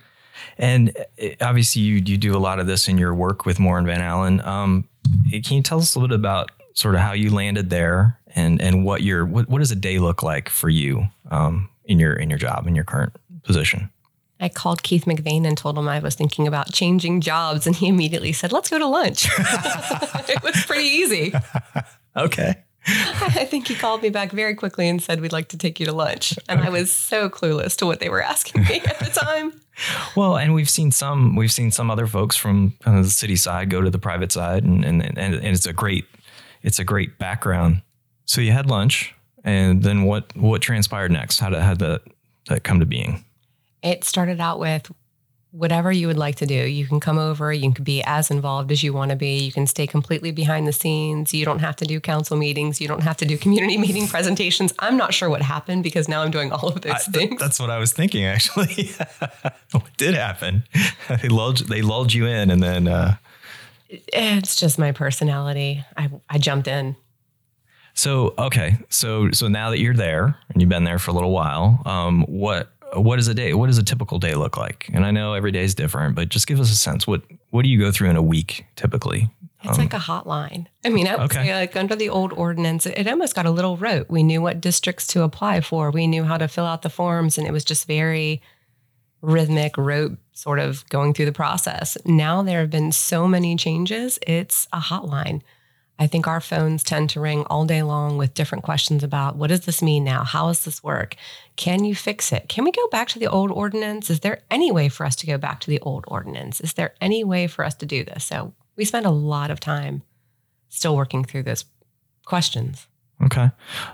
And 0.59 0.97
uh, 1.23 1.29
obviously, 1.41 1.83
you 1.83 2.03
you 2.05 2.17
do 2.17 2.37
a 2.37 2.41
lot 2.41 2.59
of 2.59 2.67
this 2.67 2.89
in 2.89 2.99
your 2.99 3.15
work 3.15 3.47
with 3.47 3.61
Moore 3.61 3.79
and 3.79 3.87
Van 3.87 4.01
Allen. 4.01 4.41
Um, 4.41 4.89
can 5.31 5.57
you 5.57 5.63
tell 5.63 5.79
us 5.79 5.95
a 5.95 5.99
little 5.99 6.09
bit 6.09 6.21
about 6.21 6.51
sort 6.75 6.95
of 6.95 7.01
how 7.01 7.13
you 7.13 7.31
landed 7.31 7.71
there 7.71 8.19
and 8.35 8.61
and 8.61 8.85
what 8.85 9.03
your 9.03 9.25
what, 9.25 9.49
what 9.49 9.59
does 9.59 9.71
a 9.71 9.77
day 9.77 9.99
look 9.99 10.23
like 10.23 10.49
for 10.49 10.69
you 10.69 11.07
um, 11.31 11.69
in 11.85 11.99
your 11.99 12.15
in 12.15 12.31
your 12.31 12.39
job 12.39 12.67
in 12.67 12.75
your 12.75 12.85
current 12.85 13.13
position? 13.43 13.91
I 14.43 14.49
called 14.49 14.83
Keith 14.83 15.07
MacVean 15.07 15.47
and 15.47 15.57
told 15.57 15.79
him 15.79 15.89
I 15.89 16.01
was 16.01 16.17
thinking 16.17 16.49
about 16.49 16.73
changing 16.73 17.21
jobs, 17.21 17.65
and 17.65 17.77
he 17.77 17.87
immediately 17.87 18.33
said, 18.33 18.53
"Let's 18.53 18.69
go 18.69 18.79
to 18.79 18.87
lunch." 18.87 19.29
it 19.39 20.43
was 20.43 20.65
pretty 20.67 20.89
easy. 20.89 21.33
Okay. 22.15 22.57
I 22.87 23.47
think 23.47 23.69
he 23.69 23.75
called 23.75 24.03
me 24.03 24.11
back 24.11 24.33
very 24.33 24.55
quickly 24.55 24.87
and 24.87 25.01
said, 25.01 25.23
"We'd 25.23 25.33
like 25.33 25.49
to 25.49 25.57
take 25.57 25.81
you 25.81 25.87
to 25.87 25.93
lunch," 25.93 26.35
and 26.47 26.61
I 26.61 26.69
was 26.69 26.93
so 26.93 27.31
clueless 27.31 27.75
to 27.77 27.87
what 27.87 28.01
they 28.01 28.11
were 28.11 28.21
asking 28.21 28.65
me 28.65 28.83
at 28.85 28.99
the 28.99 29.07
time. 29.07 29.55
Well, 30.15 30.37
and 30.37 30.53
we've 30.53 30.69
seen 30.69 30.91
some 30.91 31.35
we've 31.35 31.51
seen 31.51 31.71
some 31.71 31.91
other 31.91 32.07
folks 32.07 32.37
from 32.37 32.75
kind 32.83 32.99
of 32.99 33.05
the 33.05 33.11
city 33.11 33.37
side 33.37 33.71
go 33.71 33.81
to 33.81 33.89
the 33.89 33.99
private 33.99 34.31
side, 34.31 34.65
and 34.65 34.85
and 34.85 35.03
and, 35.03 35.17
and 35.17 35.47
it's 35.47 35.65
a 35.65 35.73
great 35.73 36.05
it's 36.63 36.79
a 36.79 36.85
great 36.85 37.19
background. 37.19 37.81
So 38.27 38.43
you 38.43 38.53
had 38.53 38.69
lunch, 38.69 39.15
and 39.43 39.83
then 39.83 40.03
what 40.03 40.37
what 40.37 40.61
transpired 40.61 41.13
next? 41.13 41.39
How 41.39 41.49
did 41.49 41.63
how 41.63 41.75
did 41.75 41.79
that, 41.79 42.03
that 42.49 42.65
come 42.65 42.81
to 42.81 42.87
being? 42.87 43.25
It 43.83 44.05
started 44.05 44.41
out 44.41 44.59
with 44.59 44.91
whatever 45.51 45.93
you 45.93 46.07
would 46.07 46.17
like 46.17 46.37
to 46.37 46.47
do. 46.47 46.55
You 46.55 46.87
can 46.87 46.99
come 46.99 47.19
over, 47.19 47.53
you 47.53 47.71
can 47.75 47.85
be 47.85 48.03
as 48.05 48.31
involved 48.31 48.73
as 48.73 48.83
you 48.83 48.95
want 48.95 49.11
to 49.11 49.17
be. 49.17 49.41
You 49.41 49.53
can 49.53 49.67
stay 49.67 49.87
completely 49.87 50.31
behind 50.31 50.67
the 50.67 50.73
scenes. 50.73 51.35
You 51.35 51.45
don't 51.45 51.59
have 51.59 51.77
to 51.77 51.85
do 51.85 52.01
council 52.01 52.39
meetings. 52.39 52.81
You 52.81 52.89
don't 52.89 53.03
have 53.03 53.19
to 53.19 53.27
do 53.27 53.37
community 53.37 53.77
meeting 53.87 54.09
presentations. 54.09 54.73
I'm 54.79 54.97
not 54.97 55.13
sure 55.13 55.29
what 55.29 55.43
happened 55.43 55.83
because 55.83 56.09
now 56.09 56.23
I'm 56.23 56.31
doing 56.31 56.53
all 56.53 56.69
of 56.71 56.81
those 56.81 56.93
I- 56.93 56.99
th- 57.13 57.29
things. 57.29 57.41
that's 57.41 57.61
what 57.61 57.69
I 57.69 57.79
was 57.79 57.93
thinking, 57.93 58.25
actually. 58.25 58.93
what 59.73 59.95
did 59.99 60.15
happen? 60.15 60.65
they 61.21 61.29
lulled 61.29 61.59
they 61.69 61.83
lulled 61.83 62.15
you 62.15 62.27
in, 62.27 62.51
and 62.51 62.63
then 62.63 62.89
uh, 62.89 63.17
it's 63.91 64.57
just 64.57 64.79
my 64.79 64.93
personality. 64.93 65.85
I, 65.99 66.09
I 66.31 66.39
jumped 66.39 66.67
in. 66.67 66.97
so 67.93 68.33
okay, 68.39 68.79
so 68.89 69.31
so 69.33 69.49
now 69.49 69.69
that 69.69 69.81
you're 69.81 69.93
there 69.93 70.39
and 70.49 70.63
you've 70.63 70.71
been 70.71 70.85
there 70.85 70.99
for 70.99 71.11
a 71.11 71.15
little 71.15 71.33
while, 71.33 71.83
um, 71.85 72.23
what 72.23 72.71
what 72.95 73.19
is 73.19 73.29
a 73.29 73.35
day? 73.35 73.55
What 73.55 73.67
does 73.67 73.79
a 73.79 73.83
typical 73.83 74.19
day 74.19 74.35
look 74.35 74.57
like? 74.57 74.89
And 74.93 75.05
I 75.05 75.11
know 75.11 75.35
every 75.35 75.53
day 75.53 75.65
is 75.65 75.75
different, 75.75 76.15
but 76.15 76.29
just 76.29 76.47
give 76.47 76.61
us 76.61 76.71
a 76.71 76.77
sense. 76.77 77.07
What 77.07 77.23
what 77.51 77.63
do 77.63 77.69
you 77.69 77.79
go 77.79 77.91
through 77.91 78.11
in 78.11 78.17
a 78.17 78.23
week 78.23 78.67
typically? 78.77 79.31
It's 79.65 79.79
um, 79.79 79.85
like 79.85 79.95
a 79.95 79.99
hotline. 79.99 80.67
I 80.85 80.89
mean, 80.89 81.07
I 81.07 81.15
okay. 81.25 81.55
like 81.55 81.77
under 81.77 81.95
the 81.95 82.09
old 82.09 82.33
ordinance, 82.33 82.85
it 82.85 83.07
almost 83.07 83.35
got 83.35 83.47
a 83.47 83.51
little 83.51 83.77
rote. 83.77 84.11
We 84.11 84.23
knew 84.23 84.43
what 84.43 84.61
districts 84.61 85.07
to 85.09 85.23
apply 85.23 85.61
for. 85.61 85.91
We 85.91 86.07
knew 86.07 86.25
how 86.25 86.37
to 86.37 86.49
fill 86.49 86.67
out 86.67 86.83
the 86.83 86.91
forms, 86.91 87.39
and 87.39 87.47
it 87.47 87.53
was 87.53 87.65
just 87.65 87.87
very 87.87 88.43
rhythmic, 89.21 89.79
rote 89.79 90.19
sort 90.33 90.59
of 90.59 90.89
going 90.89 91.15
through 91.15 91.27
the 91.27 91.33
process. 91.33 91.97
Now 92.05 92.43
there 92.43 92.61
have 92.61 92.71
been 92.71 92.91
so 92.91 93.29
many 93.29 93.55
changes. 93.57 94.19
It's 94.27 94.67
a 94.73 94.81
hotline. 94.81 95.43
I 95.99 96.07
think 96.07 96.27
our 96.27 96.41
phones 96.41 96.83
tend 96.83 97.11
to 97.11 97.21
ring 97.21 97.45
all 97.45 97.65
day 97.65 97.83
long 97.83 98.19
with 98.19 98.35
different 98.35 98.65
questions 98.65 99.05
about 99.05 99.37
what 99.37 99.49
does 99.49 99.67
this 99.67 99.83
mean 99.83 100.05
now? 100.05 100.25
How 100.25 100.49
does 100.49 100.65
this 100.65 100.83
work? 100.83 101.17
Can 101.57 101.85
you 101.85 101.95
fix 101.95 102.33
it? 102.33 102.49
Can 102.49 102.65
we 102.65 102.73
go 102.73 102.89
back 102.89 103.09
to 103.09 103.19
the 103.19 103.29
old 103.29 103.51
ordinance? 103.51 104.11
Is 104.11 104.21
there 104.21 104.41
any 104.51 104.73
way 104.73 104.89
for 104.89 105.07
us 105.07 105.15
to 105.17 105.27
go 105.27 105.39
back 105.39 105.61
to 105.61 105.71
the 105.71 105.81
old 105.81 106.05
ordinance? 106.09 106.61
Is 106.61 106.73
there 106.73 106.95
any 107.01 107.23
way 107.23 107.47
for 107.47 107.65
us 107.65 107.75
to 107.77 107.87
do 107.87 108.05
this? 108.05 108.25
So 108.25 108.53
we 108.77 108.85
spend 108.85 109.07
a 109.07 109.11
lot 109.11 109.51
of 109.51 109.61
time 109.61 110.03
still 110.69 110.97
working 110.97 111.25
through 111.25 111.45
those 111.45 111.67
questions. 112.25 112.89
Okay, 113.23 113.51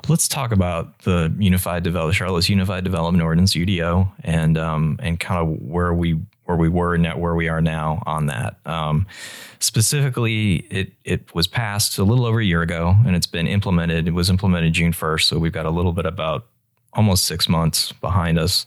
let's 0.08 0.26
talk 0.26 0.52
about 0.52 1.00
the 1.00 1.34
Unified 1.38 1.82
Develop 1.82 2.14
Charlotte's 2.14 2.48
Unified 2.48 2.82
Development 2.82 3.22
Ordinance 3.22 3.52
(UDO) 3.54 4.10
and 4.24 4.56
um, 4.56 4.98
and 5.02 5.20
kind 5.20 5.42
of 5.42 5.60
where 5.60 5.92
we 5.92 6.18
where 6.48 6.56
we 6.56 6.70
were 6.70 6.94
and 6.94 7.06
where 7.20 7.34
we 7.34 7.46
are 7.46 7.60
now 7.60 8.02
on 8.06 8.24
that. 8.24 8.56
Um, 8.64 9.06
specifically, 9.58 10.66
it 10.70 10.92
it 11.04 11.34
was 11.34 11.46
passed 11.46 11.98
a 11.98 12.04
little 12.04 12.24
over 12.24 12.40
a 12.40 12.44
year 12.44 12.62
ago, 12.62 12.96
and 13.06 13.14
it's 13.14 13.26
been 13.26 13.46
implemented. 13.46 14.08
It 14.08 14.12
was 14.12 14.30
implemented 14.30 14.72
June 14.72 14.94
first, 14.94 15.28
so 15.28 15.38
we've 15.38 15.52
got 15.52 15.66
a 15.66 15.70
little 15.70 15.92
bit 15.92 16.06
about 16.06 16.46
almost 16.94 17.24
six 17.24 17.50
months 17.50 17.92
behind 17.92 18.38
us. 18.38 18.66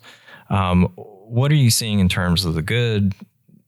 Um, 0.52 0.90
what 0.96 1.52
are 1.52 1.56
you 1.56 1.72
seeing 1.72 1.98
in 1.98 2.08
terms 2.08 2.46
of 2.46 2.54
the 2.54 2.62
good, 2.62 3.16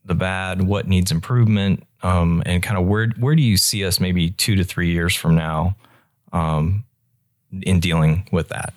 the 0.04 0.14
bad? 0.14 0.62
What 0.62 0.86
needs 0.86 1.10
improvement? 1.10 1.82
Um, 2.04 2.40
and 2.46 2.62
kind 2.62 2.78
of 2.78 2.86
where 2.86 3.08
where 3.18 3.34
do 3.34 3.42
you 3.42 3.56
see 3.56 3.84
us 3.84 3.98
maybe 3.98 4.30
two 4.30 4.54
to 4.54 4.62
three 4.62 4.92
years 4.92 5.16
from 5.16 5.34
now 5.34 5.74
um, 6.32 6.84
in 7.62 7.80
dealing 7.80 8.28
with 8.30 8.48
that? 8.50 8.74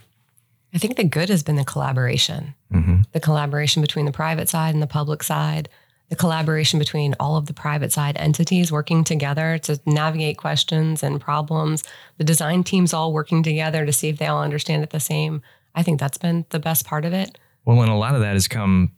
I 0.78 0.80
think 0.80 0.96
the 0.96 1.04
good 1.04 1.30
has 1.30 1.42
been 1.42 1.56
the 1.56 1.66
collaboration, 1.66 2.54
Mm-hmm. 2.72 3.02
the 3.14 3.20
collaboration 3.20 3.82
between 3.82 4.06
the 4.06 4.12
private 4.12 4.48
side 4.48 4.76
and 4.76 4.84
the 4.84 4.88
public 4.88 5.24
side, 5.24 5.70
the 6.10 6.16
collaboration 6.16 6.78
between 6.78 7.16
all 7.20 7.36
of 7.36 7.48
the 7.48 7.54
private 7.54 7.92
side 7.92 8.16
entities 8.18 8.72
working 8.72 9.04
together 9.04 9.58
to 9.64 9.80
navigate 9.88 10.38
questions 10.38 11.02
and 11.02 11.20
problems, 11.20 11.84
the 12.20 12.24
design 12.24 12.64
teams 12.64 12.94
all 12.94 13.12
working 13.12 13.42
together 13.42 13.88
to 13.88 13.92
see 13.92 14.10
if 14.10 14.20
they 14.20 14.28
all 14.28 14.44
understand 14.44 14.84
it 14.84 14.92
the 14.92 15.00
same. 15.00 15.42
I 15.74 15.82
think 15.82 16.00
that's 16.00 16.20
been 16.20 16.46
the 16.52 16.60
best 16.60 16.86
part 16.86 17.06
of 17.06 17.14
it. 17.14 17.40
Well, 17.66 17.82
and 17.82 17.92
a 17.92 17.96
lot 17.96 18.14
of 18.14 18.22
that 18.22 18.34
has 18.34 18.48
come. 18.48 18.92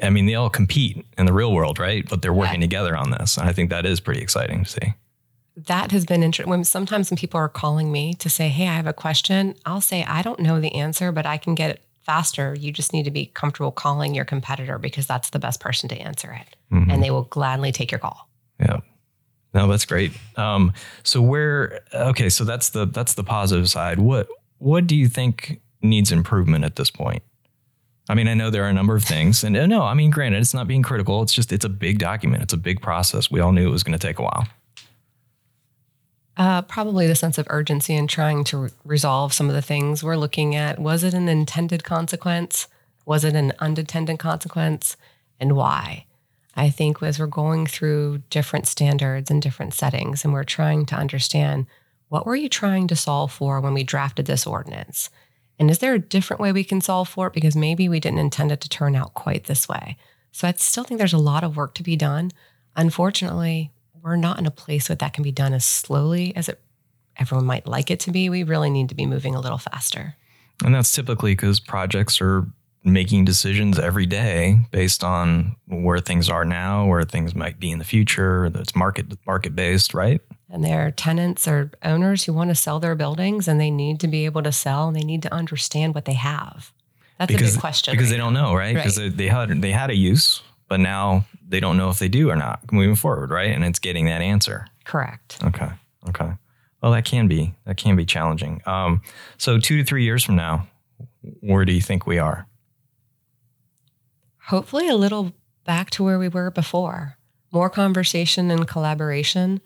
I 0.00 0.10
mean, 0.10 0.26
they 0.26 0.36
all 0.36 0.48
compete 0.48 1.04
in 1.18 1.26
the 1.26 1.32
real 1.32 1.52
world, 1.52 1.80
right? 1.80 2.08
But 2.08 2.22
they're 2.22 2.32
working 2.32 2.60
together 2.60 2.96
on 2.96 3.10
this. 3.10 3.36
And 3.36 3.48
I 3.48 3.52
think 3.52 3.70
that 3.70 3.84
is 3.84 3.98
pretty 3.98 4.20
exciting 4.20 4.62
to 4.62 4.70
see. 4.70 4.94
That 5.56 5.90
has 5.92 6.04
been 6.06 6.22
interesting. 6.22 6.50
When 6.50 6.64
sometimes 6.64 7.10
when 7.10 7.16
people 7.18 7.38
are 7.38 7.48
calling 7.48 7.90
me 7.92 8.14
to 8.14 8.30
say, 8.30 8.48
"Hey, 8.48 8.68
I 8.68 8.74
have 8.74 8.86
a 8.86 8.92
question," 8.92 9.54
I'll 9.66 9.80
say, 9.80 10.04
"I 10.04 10.22
don't 10.22 10.40
know 10.40 10.60
the 10.60 10.74
answer, 10.74 11.12
but 11.12 11.26
I 11.26 11.36
can 11.38 11.54
get 11.54 11.70
it 11.70 11.82
faster. 12.02 12.54
You 12.58 12.72
just 12.72 12.92
need 12.92 13.04
to 13.04 13.10
be 13.10 13.26
comfortable 13.26 13.70
calling 13.72 14.14
your 14.14 14.24
competitor 14.24 14.78
because 14.78 15.06
that's 15.06 15.30
the 15.30 15.38
best 15.38 15.60
person 15.60 15.88
to 15.90 15.96
answer 15.96 16.32
it, 16.32 16.56
Mhm. 16.72 16.92
and 16.92 17.02
they 17.02 17.10
will 17.10 17.24
gladly 17.24 17.72
take 17.72 17.90
your 17.90 17.98
call." 17.98 18.28
Yeah. 18.58 18.78
No, 19.52 19.66
that's 19.66 19.84
great. 19.84 20.12
Um, 20.36 20.72
so 21.02 21.20
where 21.20 21.80
okay, 21.92 22.28
so 22.28 22.44
that's 22.44 22.70
the 22.70 22.86
that's 22.86 23.14
the 23.14 23.24
positive 23.24 23.68
side. 23.68 23.98
What 23.98 24.28
what 24.58 24.86
do 24.86 24.96
you 24.96 25.08
think 25.08 25.60
needs 25.82 26.12
improvement 26.12 26.64
at 26.64 26.76
this 26.76 26.90
point? 26.90 27.22
I 28.08 28.14
mean, 28.14 28.28
I 28.28 28.34
know 28.34 28.50
there 28.50 28.64
are 28.64 28.68
a 28.68 28.72
number 28.74 28.94
of 28.96 29.04
things, 29.04 29.44
and 29.44 29.54
no, 29.68 29.82
I 29.82 29.94
mean, 29.94 30.10
granted, 30.10 30.40
it's 30.40 30.54
not 30.54 30.66
being 30.66 30.82
critical. 30.82 31.22
It's 31.22 31.32
just 31.32 31.52
it's 31.52 31.64
a 31.64 31.68
big 31.68 31.98
document. 31.98 32.42
It's 32.42 32.52
a 32.52 32.56
big 32.58 32.80
process. 32.80 33.30
We 33.30 33.40
all 33.40 33.52
knew 33.52 33.66
it 33.68 33.70
was 33.72 33.82
going 33.82 33.98
to 33.98 34.04
take 34.06 34.18
a 34.18 34.22
while. 34.22 34.46
Uh, 36.40 36.62
probably 36.62 37.06
the 37.06 37.14
sense 37.14 37.36
of 37.36 37.46
urgency 37.50 37.94
in 37.94 38.06
trying 38.06 38.44
to 38.44 38.56
re- 38.56 38.70
resolve 38.82 39.30
some 39.30 39.50
of 39.50 39.54
the 39.54 39.60
things 39.60 40.02
we're 40.02 40.16
looking 40.16 40.56
at. 40.56 40.78
Was 40.78 41.04
it 41.04 41.12
an 41.12 41.28
intended 41.28 41.84
consequence? 41.84 42.66
Was 43.04 43.24
it 43.24 43.34
an 43.34 43.52
unintended 43.58 44.18
consequence? 44.18 44.96
And 45.38 45.54
why? 45.54 46.06
I 46.56 46.70
think 46.70 47.02
as 47.02 47.18
we're 47.18 47.26
going 47.26 47.66
through 47.66 48.22
different 48.30 48.66
standards 48.66 49.30
and 49.30 49.42
different 49.42 49.74
settings, 49.74 50.24
and 50.24 50.32
we're 50.32 50.44
trying 50.44 50.86
to 50.86 50.94
understand 50.94 51.66
what 52.08 52.24
were 52.24 52.36
you 52.36 52.48
trying 52.48 52.88
to 52.88 52.96
solve 52.96 53.30
for 53.30 53.60
when 53.60 53.74
we 53.74 53.84
drafted 53.84 54.24
this 54.24 54.46
ordinance? 54.46 55.10
And 55.58 55.70
is 55.70 55.80
there 55.80 55.92
a 55.92 55.98
different 55.98 56.40
way 56.40 56.52
we 56.52 56.64
can 56.64 56.80
solve 56.80 57.10
for 57.10 57.26
it? 57.26 57.34
Because 57.34 57.54
maybe 57.54 57.86
we 57.86 58.00
didn't 58.00 58.18
intend 58.18 58.50
it 58.50 58.62
to 58.62 58.68
turn 58.70 58.96
out 58.96 59.12
quite 59.12 59.44
this 59.44 59.68
way. 59.68 59.98
So 60.32 60.48
I 60.48 60.52
still 60.52 60.84
think 60.84 60.96
there's 60.96 61.12
a 61.12 61.18
lot 61.18 61.44
of 61.44 61.58
work 61.58 61.74
to 61.74 61.82
be 61.82 61.96
done. 61.96 62.30
Unfortunately, 62.76 63.72
we're 64.02 64.16
not 64.16 64.38
in 64.38 64.46
a 64.46 64.50
place 64.50 64.88
where 64.88 64.96
that 64.96 65.12
can 65.12 65.22
be 65.24 65.32
done 65.32 65.52
as 65.52 65.64
slowly 65.64 66.34
as 66.36 66.48
it 66.48 66.60
everyone 67.18 67.44
might 67.46 67.66
like 67.66 67.90
it 67.90 68.00
to 68.00 68.10
be. 68.10 68.30
We 68.30 68.42
really 68.44 68.70
need 68.70 68.88
to 68.88 68.94
be 68.94 69.04
moving 69.06 69.34
a 69.34 69.40
little 69.40 69.58
faster. 69.58 70.16
And 70.64 70.74
that's 70.74 70.92
typically 70.92 71.32
because 71.32 71.60
projects 71.60 72.20
are 72.20 72.46
making 72.82 73.26
decisions 73.26 73.78
every 73.78 74.06
day 74.06 74.58
based 74.70 75.04
on 75.04 75.54
where 75.66 75.98
things 75.98 76.30
are 76.30 76.46
now, 76.46 76.86
where 76.86 77.02
things 77.04 77.34
might 77.34 77.60
be 77.60 77.70
in 77.70 77.78
the 77.78 77.84
future. 77.84 78.48
That's 78.48 78.74
market 78.74 79.18
market 79.26 79.54
based, 79.54 79.92
right? 79.92 80.20
And 80.48 80.64
there 80.64 80.86
are 80.86 80.90
tenants 80.90 81.46
or 81.46 81.70
owners 81.84 82.24
who 82.24 82.32
want 82.32 82.48
to 82.50 82.54
sell 82.54 82.80
their 82.80 82.94
buildings 82.94 83.46
and 83.48 83.60
they 83.60 83.70
need 83.70 84.00
to 84.00 84.08
be 84.08 84.24
able 84.24 84.42
to 84.42 84.52
sell 84.52 84.88
and 84.88 84.96
they 84.96 85.02
need 85.04 85.22
to 85.24 85.32
understand 85.34 85.94
what 85.94 86.06
they 86.06 86.14
have. 86.14 86.72
That's 87.18 87.34
a 87.34 87.36
big 87.36 87.58
question. 87.60 87.92
because 87.92 88.06
right 88.06 88.12
they 88.12 88.16
don't 88.16 88.32
know, 88.32 88.54
right? 88.54 88.74
Because 88.74 88.98
Right. 88.98 89.10
they, 89.10 89.24
they 89.24 89.28
had 89.28 89.60
they 89.60 89.72
had 89.72 89.90
a 89.90 89.94
use, 89.96 90.42
but 90.68 90.80
now 90.80 91.26
they 91.50 91.60
don't 91.60 91.76
know 91.76 91.90
if 91.90 91.98
they 91.98 92.08
do 92.08 92.30
or 92.30 92.36
not 92.36 92.72
moving 92.72 92.94
forward, 92.94 93.30
right? 93.30 93.50
And 93.50 93.64
it's 93.64 93.78
getting 93.78 94.06
that 94.06 94.22
answer. 94.22 94.66
Correct. 94.84 95.38
Okay, 95.44 95.68
okay. 96.08 96.32
Well, 96.82 96.92
that 96.92 97.04
can 97.04 97.28
be 97.28 97.54
that 97.66 97.76
can 97.76 97.96
be 97.96 98.06
challenging. 98.06 98.62
Um, 98.64 99.02
so 99.36 99.58
two 99.58 99.78
to 99.78 99.84
three 99.84 100.04
years 100.04 100.24
from 100.24 100.36
now, 100.36 100.66
where 101.40 101.64
do 101.64 101.72
you 101.72 101.80
think 101.80 102.06
we 102.06 102.18
are? 102.18 102.46
Hopefully, 104.46 104.88
a 104.88 104.96
little 104.96 105.32
back 105.64 105.90
to 105.90 106.04
where 106.04 106.18
we 106.18 106.28
were 106.28 106.50
before. 106.50 107.16
More 107.52 107.68
conversation 107.68 108.50
and 108.50 108.66
collaboration. 108.66 109.60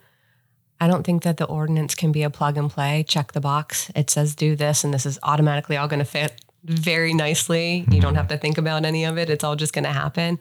I 0.79 0.87
don't 0.87 1.03
think 1.03 1.23
that 1.23 1.37
the 1.37 1.45
ordinance 1.45 1.95
can 1.95 2.11
be 2.11 2.23
a 2.23 2.29
plug 2.29 2.57
and 2.57 2.69
play, 2.69 3.05
check 3.07 3.31
the 3.31 3.39
box. 3.39 3.89
It 3.95 4.09
says 4.09 4.35
do 4.35 4.55
this, 4.55 4.83
and 4.83 4.93
this 4.93 5.05
is 5.05 5.17
automatically 5.23 5.77
all 5.77 5.87
going 5.87 5.99
to 5.99 6.05
fit 6.05 6.41
very 6.65 7.13
nicely. 7.13 7.85
You 7.89 8.01
don't 8.01 8.15
have 8.15 8.27
to 8.29 8.37
think 8.37 8.57
about 8.57 8.83
any 8.85 9.05
of 9.05 9.17
it. 9.17 9.29
It's 9.29 9.43
all 9.43 9.55
just 9.55 9.73
going 9.73 9.85
to 9.85 9.93
happen. 9.93 10.39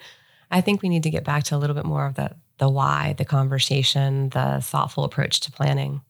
I 0.54 0.62
think 0.62 0.80
we 0.80 0.88
need 0.88 1.02
to 1.02 1.10
get 1.10 1.24
back 1.24 1.44
to 1.44 1.56
a 1.56 1.58
little 1.58 1.76
bit 1.76 1.84
more 1.84 2.06
of 2.06 2.14
the 2.14 2.34
the 2.58 2.68
why, 2.68 3.14
the 3.18 3.24
conversation, 3.24 4.30
the 4.30 4.60
thoughtful 4.62 5.04
approach 5.04 5.40
to 5.40 5.52
planning. 5.52 6.00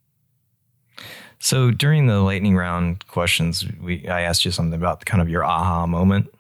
So 1.39 1.71
during 1.71 2.07
the 2.07 2.21
lightning 2.21 2.55
round 2.57 3.07
questions, 3.09 3.65
we 3.83 4.07
I 4.07 4.21
asked 4.21 4.45
you 4.45 4.53
something 4.53 4.79
about 4.79 5.05
kind 5.05 5.21
of 5.21 5.29
your 5.29 5.45
aha 5.45 5.87
moment. 5.87 6.33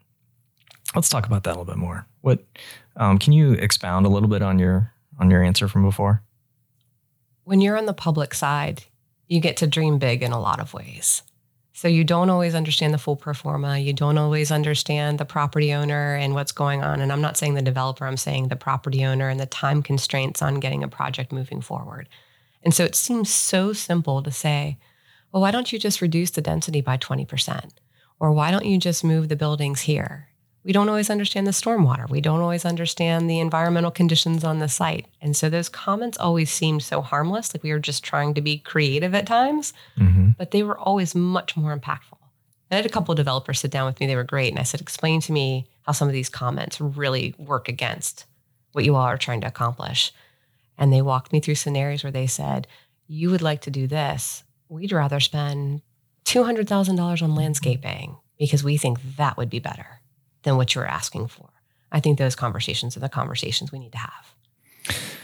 Let's 0.94 1.08
talk 1.08 1.26
about 1.26 1.42
that 1.44 1.50
a 1.50 1.58
little 1.58 1.64
bit 1.64 1.78
more. 1.78 2.06
What 2.20 2.44
um, 2.96 3.18
can 3.18 3.32
you 3.32 3.52
expound 3.52 4.06
a 4.06 4.08
little 4.08 4.28
bit 4.28 4.42
on 4.42 4.60
your 4.60 4.92
on 5.18 5.30
your 5.30 5.42
answer 5.42 5.66
from 5.66 5.82
before? 5.82 6.22
when 7.44 7.60
you're 7.60 7.76
on 7.76 7.86
the 7.86 7.94
public 7.94 8.34
side, 8.34 8.82
you 9.28 9.40
get 9.40 9.58
to 9.58 9.66
dream 9.66 9.98
big 9.98 10.22
in 10.22 10.32
a 10.32 10.40
lot 10.40 10.60
of 10.60 10.74
ways. 10.74 11.22
So 11.76 11.88
you 11.88 12.04
don't 12.04 12.30
always 12.30 12.54
understand 12.54 12.94
the 12.94 12.98
full 12.98 13.16
pro 13.16 13.34
forma. 13.34 13.78
You 13.78 13.92
don't 13.92 14.16
always 14.16 14.52
understand 14.52 15.18
the 15.18 15.24
property 15.24 15.72
owner 15.72 16.14
and 16.14 16.32
what's 16.32 16.52
going 16.52 16.84
on. 16.84 17.00
And 17.00 17.10
I'm 17.10 17.20
not 17.20 17.36
saying 17.36 17.54
the 17.54 17.62
developer, 17.62 18.06
I'm 18.06 18.16
saying 18.16 18.46
the 18.46 18.56
property 18.56 19.04
owner 19.04 19.28
and 19.28 19.40
the 19.40 19.46
time 19.46 19.82
constraints 19.82 20.40
on 20.40 20.60
getting 20.60 20.84
a 20.84 20.88
project 20.88 21.32
moving 21.32 21.60
forward. 21.60 22.08
And 22.62 22.72
so 22.72 22.84
it 22.84 22.94
seems 22.94 23.28
so 23.28 23.72
simple 23.72 24.22
to 24.22 24.30
say, 24.30 24.78
well, 25.32 25.42
why 25.42 25.50
don't 25.50 25.72
you 25.72 25.80
just 25.80 26.00
reduce 26.00 26.30
the 26.30 26.40
density 26.40 26.80
by 26.80 26.96
20%? 26.96 27.70
Or 28.20 28.30
why 28.30 28.52
don't 28.52 28.66
you 28.66 28.78
just 28.78 29.02
move 29.02 29.28
the 29.28 29.34
buildings 29.34 29.80
here? 29.80 30.28
We 30.62 30.72
don't 30.72 30.88
always 30.88 31.10
understand 31.10 31.46
the 31.46 31.50
stormwater. 31.50 32.08
We 32.08 32.20
don't 32.20 32.40
always 32.40 32.64
understand 32.64 33.28
the 33.28 33.40
environmental 33.40 33.90
conditions 33.90 34.44
on 34.44 34.60
the 34.60 34.68
site. 34.68 35.06
And 35.20 35.36
so 35.36 35.50
those 35.50 35.68
comments 35.68 36.16
always 36.18 36.50
seemed 36.50 36.84
so 36.84 37.02
harmless, 37.02 37.52
like 37.52 37.64
we 37.64 37.72
were 37.72 37.80
just 37.80 38.04
trying 38.04 38.32
to 38.34 38.40
be 38.40 38.58
creative 38.58 39.14
at 39.14 39.26
times, 39.26 39.74
Mm-hmm. 39.98 40.23
Mm-hmm. 40.34 40.38
but 40.38 40.50
they 40.50 40.62
were 40.62 40.78
always 40.78 41.14
much 41.14 41.56
more 41.56 41.76
impactful. 41.76 42.18
I 42.70 42.76
had 42.76 42.86
a 42.86 42.90
couple 42.90 43.12
of 43.12 43.16
developers 43.16 43.60
sit 43.60 43.70
down 43.70 43.86
with 43.86 44.00
me. 44.00 44.06
They 44.06 44.16
were 44.16 44.24
great. 44.24 44.50
And 44.50 44.58
I 44.58 44.64
said, 44.64 44.80
explain 44.80 45.20
to 45.22 45.32
me 45.32 45.68
how 45.82 45.92
some 45.92 46.08
of 46.08 46.14
these 46.14 46.28
comments 46.28 46.80
really 46.80 47.34
work 47.38 47.68
against 47.68 48.24
what 48.72 48.84
you 48.84 48.96
all 48.96 49.02
are 49.02 49.18
trying 49.18 49.42
to 49.42 49.46
accomplish. 49.46 50.12
And 50.76 50.92
they 50.92 51.02
walked 51.02 51.32
me 51.32 51.40
through 51.40 51.54
scenarios 51.54 52.02
where 52.02 52.10
they 52.10 52.26
said, 52.26 52.66
you 53.06 53.30
would 53.30 53.42
like 53.42 53.60
to 53.62 53.70
do 53.70 53.86
this. 53.86 54.42
We'd 54.68 54.92
rather 54.92 55.20
spend 55.20 55.82
$200,000 56.24 56.98
on 56.98 57.16
mm-hmm. 57.16 57.34
landscaping 57.34 58.16
because 58.38 58.64
we 58.64 58.76
think 58.76 58.98
that 59.16 59.36
would 59.36 59.50
be 59.50 59.60
better 59.60 60.00
than 60.42 60.56
what 60.56 60.74
you're 60.74 60.86
asking 60.86 61.28
for. 61.28 61.48
I 61.92 62.00
think 62.00 62.18
those 62.18 62.34
conversations 62.34 62.96
are 62.96 63.00
the 63.00 63.08
conversations 63.08 63.70
we 63.70 63.78
need 63.78 63.92
to 63.92 63.98
have. 63.98 64.34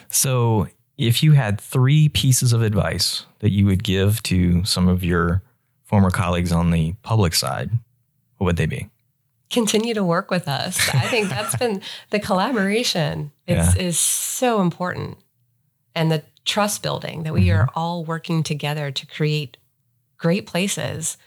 So, 0.09 0.69
if 1.09 1.23
you 1.23 1.33
had 1.33 1.61
three 1.61 2.09
pieces 2.09 2.53
of 2.53 2.63
advice 2.63 3.25
that 3.41 3.51
you 3.51 3.67
would 3.67 3.83
give 3.83 4.23
to 4.25 4.65
some 4.65 4.89
of 4.89 5.03
your 5.03 5.43
former 5.85 6.11
colleagues 6.11 6.53
on 6.53 6.71
the 6.71 6.95
public 7.03 7.35
side, 7.35 7.71
what 8.37 8.47
would 8.47 8.57
they 8.57 8.67
be? 8.67 8.89
continue 9.51 9.93
to 9.95 10.05
work 10.05 10.31
with 10.31 10.49
us. 10.49 10.89
I 10.95 11.07
think 11.09 11.29
that's 11.29 11.57
been 11.57 11.83
the 12.11 12.21
collaboration 12.21 13.33
is, 13.47 13.77
is 13.77 13.99
so 13.99 14.61
important. 14.63 15.19
And 15.95 16.11
the 16.11 16.23
trust 16.45 16.83
building 16.83 17.25
that 17.25 17.35
we 17.35 17.47
mm-hmm. 17.47 17.63
are 17.63 17.69
all 17.75 18.05
working 18.05 18.43
together 18.43 18.91
to 18.91 19.07
create 19.07 19.57
great 20.17 20.47
places. 20.47 21.19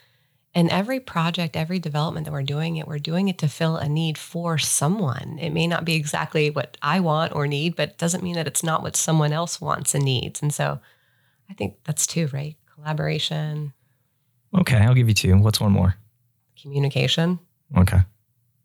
And 0.55 0.69
every 0.69 1.00
project, 1.00 1.55
every 1.55 1.79
development 1.79 2.25
that 2.25 2.31
we're 2.31 2.43
doing 2.43 2.77
it, 2.77 2.88
we're 2.88 3.00
doing 3.00 3.27
it 3.27 3.39
to 3.39 3.48
fill 3.48 3.75
a 3.77 3.89
need 3.89 4.17
for 4.19 4.60
someone. 4.60 5.39
It 5.41 5.50
may 5.50 5.65
not 5.65 5.83
be 5.83 5.95
exactly 5.95 6.51
what 6.51 6.77
I 6.81 7.00
want 7.00 7.33
or 7.33 7.48
need, 7.48 7.75
but 7.75 7.89
it 7.89 7.98
doesn't 7.98 8.24
mean 8.24 8.36
that 8.36 8.45
it's 8.45 8.63
not 8.63 8.83
what 8.83 8.95
someone 8.95 9.33
else 9.33 9.60
wants 9.60 9.95
and 9.95 10.05
needs. 10.05 10.43
And 10.43 10.53
so 10.53 10.79
I 11.50 11.53
think 11.53 11.77
that's 11.86 12.05
two, 12.05 12.27
right? 12.31 12.55
Collaboration, 12.75 13.74
Okay, 14.55 14.77
I'll 14.77 14.93
give 14.93 15.07
you 15.07 15.15
two. 15.15 15.36
What's 15.39 15.60
one 15.60 15.72
more? 15.72 15.95
communication, 16.62 17.39
Okay. 17.77 17.98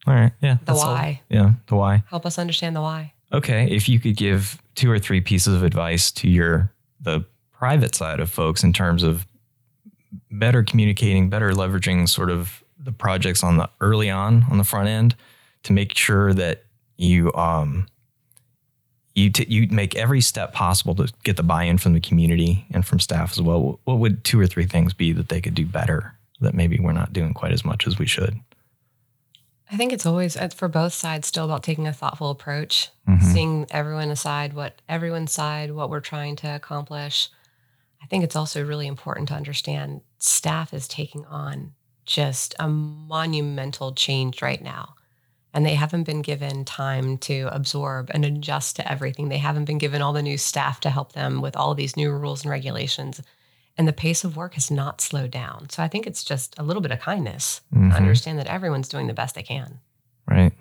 All 0.07 0.14
right. 0.14 0.33
Yeah. 0.40 0.54
the 0.61 0.64
that's 0.66 0.80
all. 0.80 0.92
why. 0.95 1.23
Yeah. 1.28 1.52
The 1.66 1.75
why. 1.76 2.02
Help 2.09 2.25
us 2.26 2.38
understand 2.38 2.76
the 2.76 2.80
why. 2.80 3.12
Okay. 3.33 3.68
If 3.71 3.88
you 3.88 3.99
could 3.99 4.16
give 4.16 4.61
two 4.75 4.90
or 4.90 4.99
three 4.99 5.21
pieces 5.21 5.54
of 5.54 5.62
advice 5.64 6.11
to 6.12 6.28
your 6.28 6.73
the 7.00 7.25
private 7.52 7.95
side 7.95 8.21
of 8.21 8.30
folks 8.30 8.62
in 8.62 8.73
terms 8.73 9.02
of 9.02 9.26
better 10.31 10.62
communicating, 10.62 11.29
better 11.31 11.50
leveraging 11.53 12.09
sort 12.09 12.31
of 12.31 12.62
the 12.79 12.93
projects 12.93 13.43
on 13.43 13.57
the 13.57 13.69
early 13.81 14.09
on 14.11 14.45
on 14.50 14.59
the 14.59 14.65
front 14.65 14.88
end 14.88 15.15
to 15.65 15.73
make 15.73 15.95
sure 15.97 16.33
that 16.33 16.65
you 16.97 17.33
um 17.35 17.87
you 19.15 19.31
t- 19.31 19.47
you 19.49 19.67
make 19.71 19.97
every 19.97 20.21
step 20.21 20.53
possible 20.53 20.95
to 20.95 21.12
get 21.25 21.37
the 21.37 21.43
buy-in 21.43 21.77
from 21.79 21.93
the 21.93 22.00
community 22.00 22.67
and 22.71 22.87
from 22.87 23.00
staff 23.00 23.33
as 23.33 23.43
well. 23.43 23.81
What 23.85 23.99
would 23.99 24.23
two 24.25 24.38
or 24.38 24.47
three 24.47 24.67
things 24.67 24.95
be 24.95 25.12
that 25.12 25.29
they 25.29 25.41
could 25.41 25.55
do 25.55 25.67
better 25.67 26.15
that 26.41 26.55
maybe 26.55 26.79
we're 26.79 26.93
not 26.93 27.12
doing 27.12 27.35
quite 27.35 27.53
as 27.53 27.65
much 27.65 27.87
as 27.87 27.99
we 27.99 28.07
should? 28.07 28.38
I 29.71 29.77
think 29.77 29.93
it's 29.93 30.07
always 30.07 30.37
it's 30.37 30.55
for 30.55 30.69
both 30.69 30.95
sides 30.95 31.27
still 31.27 31.45
about 31.45 31.62
taking 31.65 31.87
a 31.87 31.93
thoughtful 31.93 32.31
approach, 32.31 32.91
Mhm. 33.09 33.23
seeing 33.23 33.67
everyone 33.71 34.11
aside, 34.11 34.53
what 34.55 34.81
everyone's 34.88 35.33
side, 35.33 35.73
what 35.73 35.91
we're 35.91 36.00
trying 36.00 36.37
to 36.37 36.55
accomplish. 36.55 37.29
I 38.02 38.07
think 38.07 38.25
it's 38.25 38.37
also 38.37 38.64
really 38.64 38.87
important 38.87 39.28
to 39.28 39.35
understand 39.35 40.00
staff 40.19 40.73
is 40.73 40.88
taking 40.88 41.25
on 41.26 41.73
just 42.05 42.55
a 42.59 42.69
monumental 42.69 43.93
change 43.93 44.40
right 44.43 44.62
now. 44.62 44.95
And 45.55 45.64
they 45.64 45.75
haven't 45.75 46.05
been 46.05 46.23
given 46.23 46.64
time 46.64 47.19
to 47.19 47.49
absorb 47.52 48.11
and 48.12 48.25
adjust 48.25 48.76
to 48.76 48.90
everything. 48.90 49.28
They 49.28 49.38
haven't 49.38 49.64
been 49.64 49.78
given 49.78 50.02
all 50.02 50.12
the 50.12 50.23
new 50.23 50.38
staff 50.38 50.81
to 50.81 50.90
help 50.90 51.12
them 51.12 51.40
with 51.40 51.57
all 51.57 51.75
these 51.75 51.97
new 51.97 52.11
rules 52.11 52.43
and 52.43 52.50
regulations. 52.50 53.21
And 53.76 53.88
the 53.88 53.93
pace 53.93 54.25
of 54.25 54.37
work 54.37 54.55
has 54.55 54.71
not 54.71 55.00
slowed 55.00 55.31
down. 55.31 55.71
So 55.71 55.83
I 55.83 55.88
think 55.88 56.07
it's 56.07 56.23
just 56.25 56.55
a 56.59 56.62
little 56.62 56.83
bit 56.83 56.90
of 56.93 57.00
kindness 57.00 57.61
Mhm. 57.75 57.90
to 57.90 57.97
understand 57.97 58.38
that 58.38 58.47
everyone's 58.47 58.88
doing 58.88 59.07
the 59.07 59.14
best 59.14 59.35
they 59.35 59.43
can. 59.43 59.81
Right. 60.26 60.52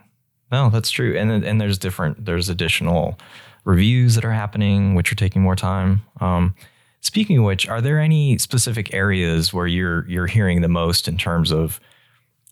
No, 0.52 0.70
that's 0.70 0.90
true. 0.90 1.18
And 1.18 1.30
and 1.44 1.60
there's 1.60 1.78
different 1.78 2.26
there's 2.26 2.48
additional 2.50 3.20
reviews 3.66 4.16
that 4.16 4.24
are 4.24 4.32
happening, 4.34 4.96
which 4.96 5.12
are 5.12 5.16
taking 5.16 5.42
more 5.42 5.56
time. 5.58 6.04
Um, 6.22 6.56
speaking 7.02 7.38
of 7.40 7.44
which, 7.44 7.68
are 7.68 7.82
there 7.82 8.00
any 8.00 8.38
specific 8.38 8.94
areas 8.94 9.54
where 9.54 9.68
you're 9.68 10.08
you're 10.08 10.28
hearing 10.28 10.62
the 10.62 10.68
most 10.68 11.08
in 11.08 11.18
terms 11.18 11.52
of 11.52 11.80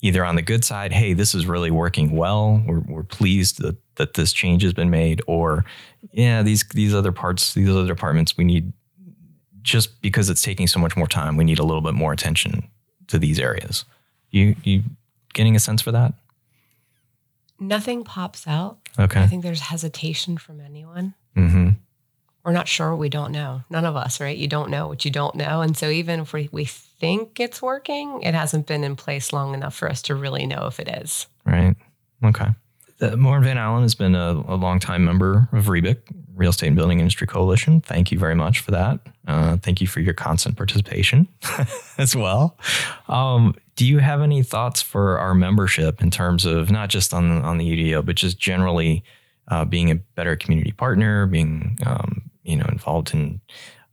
either 0.01 0.23
on 0.23 0.35
the 0.35 0.41
good 0.41 0.63
side, 0.63 0.91
hey, 0.91 1.13
this 1.13 1.33
is 1.33 1.45
really 1.45 1.71
working 1.71 2.15
well. 2.15 2.61
We're 2.65 2.81
we're 2.81 3.03
pleased 3.03 3.61
that 3.61 3.77
that 3.95 4.13
this 4.13 4.33
change 4.33 4.61
has 4.63 4.73
been 4.73 4.89
made, 4.89 5.21
or 5.27 5.65
yeah, 6.11 6.43
these 6.43 6.63
these 6.73 6.93
other 6.93 7.11
parts, 7.11 7.53
these 7.53 7.69
other 7.69 7.87
departments, 7.87 8.37
we 8.37 8.43
need 8.43 8.71
just 9.61 10.01
because 10.01 10.29
it's 10.29 10.43
taking 10.43 10.67
so 10.67 10.79
much 10.79 10.95
more 10.95 11.07
time, 11.07 11.37
we 11.37 11.43
need 11.43 11.59
a 11.59 11.63
little 11.63 11.81
bit 11.81 11.95
more 11.95 12.13
attention 12.13 12.69
to 13.07 13.17
these 13.17 13.39
areas. 13.39 13.85
You 14.29 14.55
you 14.63 14.83
getting 15.33 15.55
a 15.55 15.59
sense 15.59 15.81
for 15.81 15.91
that? 15.91 16.13
Nothing 17.59 18.03
pops 18.03 18.47
out. 18.47 18.77
Okay. 18.99 19.21
I 19.21 19.27
think 19.27 19.43
there's 19.43 19.61
hesitation 19.61 20.37
from 20.37 20.59
anyone. 20.59 21.13
Mm-hmm. 21.35 21.64
We're 22.45 22.51
not 22.51 22.67
sure 22.67 22.91
what 22.91 22.99
we 22.99 23.09
don't 23.09 23.31
know. 23.31 23.63
None 23.71 23.85
of 23.85 23.95
us, 23.95 24.21
right? 24.21 24.37
You 24.37 24.47
don't 24.47 24.69
know 24.69 24.87
what 24.87 25.03
you 25.03 25.09
don't 25.09 25.33
know. 25.33 25.61
And 25.61 25.75
so 25.75 25.89
even 25.89 26.19
if 26.19 26.31
we, 26.31 26.47
we 26.51 26.65
think 26.65 27.39
it's 27.39 27.59
working, 27.59 28.21
it 28.21 28.35
hasn't 28.35 28.67
been 28.67 28.83
in 28.83 28.95
place 28.95 29.33
long 29.33 29.55
enough 29.55 29.75
for 29.75 29.89
us 29.89 30.03
to 30.03 30.15
really 30.15 30.45
know 30.45 30.67
if 30.67 30.79
it 30.79 30.87
is. 30.87 31.25
Right. 31.43 31.75
Okay. 32.23 32.47
Moore 33.17 33.37
and 33.37 33.45
Van 33.45 33.57
Allen 33.57 33.81
has 33.81 33.95
been 33.95 34.15
a, 34.15 34.43
a 34.47 34.55
longtime 34.55 35.03
member 35.03 35.49
of 35.51 35.65
REBIC, 35.65 35.97
Real 36.35 36.51
Estate 36.51 36.67
and 36.67 36.75
Building 36.75 36.99
Industry 36.99 37.27
Coalition. 37.27 37.81
Thank 37.81 38.11
you 38.11 38.19
very 38.19 38.35
much 38.35 38.59
for 38.59 38.71
that. 38.71 38.99
Uh, 39.27 39.57
thank 39.57 39.81
you 39.81 39.87
for 39.87 39.99
your 39.99 40.13
constant 40.13 40.55
participation 40.55 41.27
as 41.97 42.15
well. 42.15 42.57
Um, 43.09 43.55
do 43.75 43.85
you 43.85 43.99
have 43.99 44.21
any 44.21 44.43
thoughts 44.43 44.81
for 44.81 45.17
our 45.17 45.33
membership 45.33 46.01
in 46.01 46.11
terms 46.11 46.45
of 46.45 46.71
not 46.71 46.89
just 46.89 47.13
on 47.13 47.29
the, 47.29 47.45
on 47.45 47.57
the 47.57 47.65
UDO, 47.65 48.05
but 48.05 48.15
just 48.15 48.39
generally 48.39 49.03
uh, 49.47 49.65
being 49.65 49.91
a 49.91 49.95
better 49.95 50.35
community 50.35 50.71
partner, 50.71 51.25
being 51.25 51.77
um, 51.85 52.21
you 52.45 52.55
know 52.55 52.65
involved 52.69 53.13
in 53.13 53.41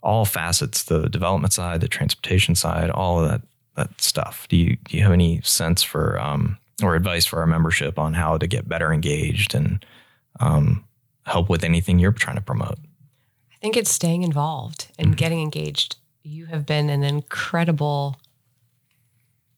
all 0.02 0.24
facets, 0.24 0.84
the 0.84 1.08
development 1.08 1.52
side, 1.52 1.80
the 1.80 1.88
transportation 1.88 2.54
side, 2.54 2.90
all 2.90 3.20
of 3.20 3.30
that 3.30 3.42
that 3.76 4.00
stuff. 4.00 4.46
Do 4.48 4.56
you 4.56 4.76
do 4.84 4.96
you 4.96 5.02
have 5.02 5.12
any 5.12 5.40
sense 5.42 5.82
for 5.82 6.20
um, 6.20 6.58
or 6.82 6.94
advice 6.94 7.26
for 7.26 7.40
our 7.40 7.46
membership 7.46 7.98
on 7.98 8.14
how 8.14 8.36
to 8.38 8.46
get 8.46 8.68
better 8.68 8.92
engaged 8.92 9.54
and 9.54 9.84
um, 10.40 10.84
help 11.24 11.48
with 11.48 11.64
anything 11.64 11.98
you're 11.98 12.12
trying 12.12 12.36
to 12.36 12.42
promote? 12.42 12.78
I 13.52 13.56
think 13.60 13.76
it's 13.76 13.90
staying 13.90 14.22
involved 14.22 14.88
and 14.98 15.16
getting 15.16 15.40
engaged. 15.40 15.96
You 16.22 16.46
have 16.46 16.66
been 16.66 16.90
an 16.90 17.02
incredible 17.02 18.18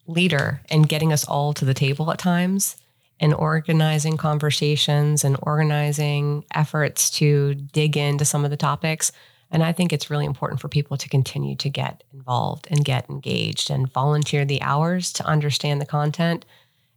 leader 0.06 0.60
and 0.70 0.88
getting 0.88 1.12
us 1.12 1.24
all 1.24 1.54
to 1.54 1.64
the 1.64 1.74
table 1.74 2.10
at 2.10 2.18
times 2.18 2.76
and 3.20 3.34
organizing 3.34 4.16
conversations 4.16 5.24
and 5.24 5.36
organizing 5.42 6.44
efforts 6.54 7.10
to 7.10 7.54
dig 7.54 7.96
into 7.96 8.24
some 8.24 8.44
of 8.44 8.50
the 8.50 8.56
topics. 8.56 9.12
And 9.50 9.62
I 9.62 9.72
think 9.72 9.92
it's 9.92 10.10
really 10.10 10.24
important 10.24 10.60
for 10.60 10.68
people 10.68 10.96
to 10.96 11.08
continue 11.08 11.54
to 11.56 11.70
get 11.70 12.02
involved 12.12 12.66
and 12.70 12.84
get 12.84 13.08
engaged 13.08 13.70
and 13.70 13.90
volunteer 13.92 14.44
the 14.44 14.60
hours 14.62 15.12
to 15.14 15.24
understand 15.24 15.80
the 15.80 15.86
content 15.86 16.44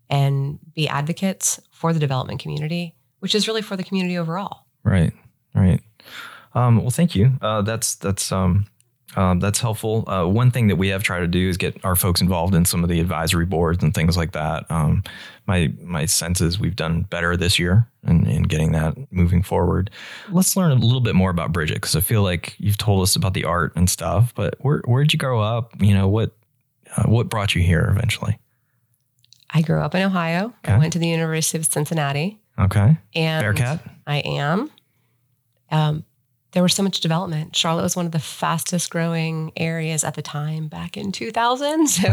and 0.09 0.59
be 0.73 0.87
advocates 0.87 1.59
for 1.71 1.93
the 1.93 1.99
development 1.99 2.39
community, 2.39 2.95
which 3.19 3.35
is 3.35 3.47
really 3.47 3.61
for 3.61 3.75
the 3.75 3.83
community 3.83 4.17
overall. 4.17 4.65
Right, 4.83 5.13
right. 5.53 5.81
Um, 6.55 6.77
well, 6.77 6.89
thank 6.89 7.15
you. 7.15 7.33
Uh, 7.41 7.61
that's 7.61 7.95
that's 7.95 8.31
um, 8.31 8.65
um, 9.17 9.39
that's 9.39 9.59
helpful. 9.59 10.07
Uh, 10.07 10.25
one 10.25 10.51
thing 10.51 10.67
that 10.67 10.75
we 10.75 10.89
have 10.89 11.01
tried 11.01 11.21
to 11.21 11.27
do 11.27 11.49
is 11.49 11.57
get 11.57 11.83
our 11.83 11.95
folks 11.95 12.21
involved 12.21 12.53
in 12.53 12.65
some 12.65 12.83
of 12.83 12.89
the 12.89 12.99
advisory 12.99 13.45
boards 13.45 13.83
and 13.83 13.91
things 13.93 14.15
like 14.15 14.33
that. 14.33 14.69
Um, 14.69 15.03
my 15.47 15.73
my 15.81 16.05
sense 16.05 16.39
is 16.39 16.59
we've 16.59 16.75
done 16.75 17.01
better 17.01 17.35
this 17.35 17.57
year 17.57 17.89
in, 18.05 18.27
in 18.27 18.43
getting 18.43 18.73
that 18.73 18.95
moving 19.11 19.41
forward. 19.41 19.89
Let's 20.29 20.55
learn 20.55 20.71
a 20.71 20.75
little 20.75 21.01
bit 21.01 21.15
more 21.15 21.31
about 21.31 21.51
Bridget 21.51 21.75
because 21.75 21.95
I 21.95 22.01
feel 22.01 22.21
like 22.21 22.55
you've 22.59 22.77
told 22.77 23.01
us 23.01 23.15
about 23.15 23.33
the 23.33 23.43
art 23.43 23.73
and 23.75 23.89
stuff, 23.89 24.35
but 24.35 24.53
where 24.59 24.81
where 24.85 25.03
did 25.03 25.13
you 25.13 25.19
grow 25.19 25.41
up? 25.41 25.71
You 25.81 25.95
know 25.95 26.07
what 26.07 26.31
uh, 26.95 27.03
what 27.03 27.27
brought 27.27 27.55
you 27.55 27.63
here 27.63 27.89
eventually? 27.91 28.37
I 29.49 29.63
grew 29.63 29.81
up 29.81 29.95
in 29.95 30.03
Ohio. 30.03 30.53
I 30.63 30.77
went 30.77 30.93
to 30.93 30.99
the 30.99 31.07
University 31.07 31.57
of 31.57 31.65
Cincinnati, 31.65 32.37
Okay, 32.59 32.97
and 33.15 33.41
Bearcat. 33.43 33.79
I 34.05 34.17
am. 34.17 34.69
Um, 35.71 36.03
there 36.57 36.63
was 36.63 36.73
so 36.73 36.81
much 36.81 37.01
development. 37.01 37.55
Charlotte 37.55 37.83
was 37.83 37.95
one 37.95 38.07
of 38.07 38.11
the 38.11 38.17
fastest 38.17 38.89
growing 38.89 39.51
areas 39.55 40.03
at 40.03 40.15
the 40.15 40.23
time 40.23 40.67
back 40.67 40.97
in 40.97 41.11
2000. 41.11 41.87
So 41.87 42.01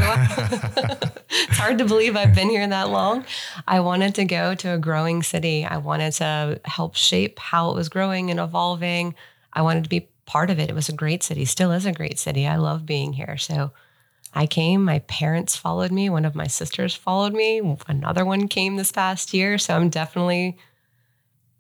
it's 1.31 1.57
hard 1.57 1.79
to 1.79 1.87
believe 1.87 2.15
I've 2.15 2.35
been 2.35 2.51
here 2.51 2.67
that 2.67 2.91
long. 2.91 3.25
I 3.67 3.81
wanted 3.81 4.15
to 4.17 4.27
go 4.27 4.55
to 4.57 4.75
a 4.75 4.79
growing 4.79 5.23
city. 5.23 5.65
I 5.65 5.79
wanted 5.79 6.13
to 6.17 6.61
help 6.67 6.95
shape 6.95 7.39
how 7.39 7.71
it 7.71 7.75
was 7.75 7.89
growing 7.89 8.31
and 8.31 8.39
evolving. 8.39 9.15
I 9.55 9.63
wanted 9.63 9.85
to 9.85 9.89
be 9.89 10.11
part 10.27 10.51
of 10.51 10.59
it. 10.59 10.69
It 10.69 10.75
was 10.75 10.91
a 10.91 10.95
great 10.95 11.23
city, 11.23 11.47
still 11.47 11.73
is 11.73 11.87
a 11.87 11.93
great 11.93 12.19
city. 12.19 12.47
I 12.47 12.57
love 12.57 12.85
being 12.85 13.15
here. 13.15 13.39
So 13.39 13.73
I 14.35 14.45
came, 14.47 14.85
my 14.85 14.99
parents 14.99 15.57
followed 15.57 15.91
me, 15.91 16.11
one 16.11 16.27
of 16.27 16.35
my 16.35 16.49
sisters 16.49 16.95
followed 16.95 17.33
me, 17.33 17.79
another 17.89 18.27
one 18.27 18.49
came 18.49 18.77
this 18.77 18.93
past 18.93 19.33
year. 19.33 19.57
So 19.57 19.75
I'm 19.75 19.89
definitely 19.89 20.59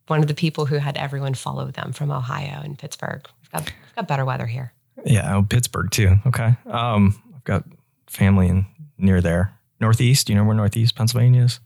one 0.06 0.20
of 0.20 0.26
the 0.28 0.34
people 0.34 0.66
who 0.66 0.76
had 0.76 0.96
everyone 0.96 1.34
follow 1.34 1.70
them 1.70 1.92
from 1.92 2.10
Ohio 2.10 2.60
and 2.62 2.78
Pittsburgh. 2.78 3.26
We've 3.42 3.50
got, 3.50 3.64
we've 3.64 3.94
got 3.96 4.08
better 4.08 4.24
weather 4.24 4.46
here. 4.46 4.72
Yeah, 5.04 5.36
oh, 5.36 5.42
Pittsburgh 5.42 5.90
too. 5.90 6.16
Okay. 6.26 6.56
Um, 6.66 7.20
I've 7.34 7.44
got 7.44 7.64
family 8.06 8.48
in 8.48 8.66
near 8.98 9.20
there. 9.20 9.58
Northeast. 9.80 10.26
Do 10.26 10.32
you 10.32 10.38
know 10.38 10.44
where 10.44 10.54
Northeast 10.54 10.94
Pennsylvania 10.94 11.42
is? 11.42 11.60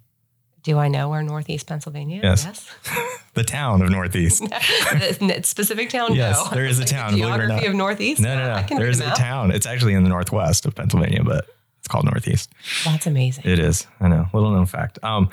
Do 0.62 0.78
I 0.78 0.88
know 0.88 1.08
where 1.08 1.22
Northeast 1.22 1.66
Pennsylvania 1.66 2.18
is? 2.18 2.44
Yes. 2.44 2.58
is? 2.58 2.98
The 3.34 3.44
town 3.44 3.82
of 3.82 3.90
Northeast. 3.90 4.42
The 4.50 5.40
specific 5.44 5.90
town? 5.90 6.14
Yes, 6.16 6.42
no. 6.44 6.50
there 6.50 6.64
is 6.64 6.78
a 6.78 6.82
Like 6.82 6.88
town, 6.90 7.10
believe 7.10 7.24
it 7.24 7.28
or 7.28 7.36
geography 7.36 7.66
not. 7.66 7.70
of 7.70 7.74
Northeast? 7.76 8.20
No, 8.20 8.34
no, 8.36 8.66
no. 8.68 8.78
There's 8.78 8.98
a 9.00 9.04
map. 9.06 9.16
town. 9.16 9.50
It's 9.52 9.66
actually 9.66 9.94
in 9.94 10.02
the 10.02 10.08
northwest 10.08 10.66
of 10.66 10.74
Pennsylvania, 10.74 11.22
but 11.22 11.46
it's 11.78 11.86
called 11.86 12.06
Northeast. 12.06 12.50
That's 12.84 13.06
amazing. 13.06 13.44
It 13.46 13.60
is. 13.60 13.86
I 14.00 14.08
know. 14.08 14.26
Little 14.32 14.50
known 14.50 14.66
fact. 14.66 14.98
Um, 15.04 15.30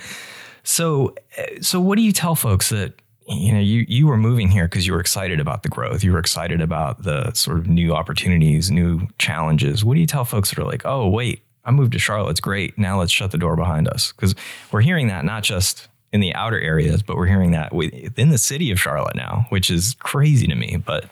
so, 0.65 1.15
uh, 1.37 1.61
so 1.61 1.79
what 1.79 1.95
do 1.95 2.01
you 2.01 2.11
tell 2.11 2.35
folks 2.35 2.69
that 2.69 2.93
you 3.27 3.51
know 3.51 3.59
you 3.59 3.85
you 3.87 4.05
were 4.05 4.17
moving 4.17 4.49
here 4.49 4.65
because 4.65 4.85
you 4.85 4.93
were 4.93 4.99
excited 4.99 5.39
about 5.39 5.63
the 5.63 5.69
growth, 5.69 6.03
you 6.03 6.11
were 6.11 6.19
excited 6.19 6.61
about 6.61 7.03
the 7.03 7.31
sort 7.33 7.57
of 7.57 7.67
new 7.67 7.93
opportunities, 7.93 8.69
new 8.69 9.07
challenges. 9.17 9.85
What 9.85 9.93
do 9.93 10.01
you 10.01 10.07
tell 10.07 10.25
folks 10.25 10.49
that 10.49 10.59
are 10.59 10.65
like, 10.65 10.85
oh 10.85 11.07
wait, 11.07 11.41
I 11.63 11.71
moved 11.71 11.93
to 11.93 11.99
Charlotte, 11.99 12.31
it's 12.31 12.39
great. 12.39 12.77
Now 12.77 12.99
let's 12.99 13.11
shut 13.11 13.31
the 13.31 13.37
door 13.37 13.55
behind 13.55 13.87
us 13.87 14.11
because 14.11 14.35
we're 14.71 14.81
hearing 14.81 15.07
that 15.07 15.23
not 15.23 15.43
just 15.43 15.87
in 16.11 16.21
the 16.21 16.33
outer 16.33 16.59
areas, 16.59 17.03
but 17.03 17.17
we're 17.17 17.27
hearing 17.27 17.51
that 17.51 17.73
within 17.73 18.29
the 18.29 18.37
city 18.37 18.71
of 18.71 18.79
Charlotte 18.79 19.15
now, 19.15 19.45
which 19.49 19.69
is 19.69 19.95
crazy 19.99 20.47
to 20.47 20.55
me. 20.55 20.77
But 20.77 21.09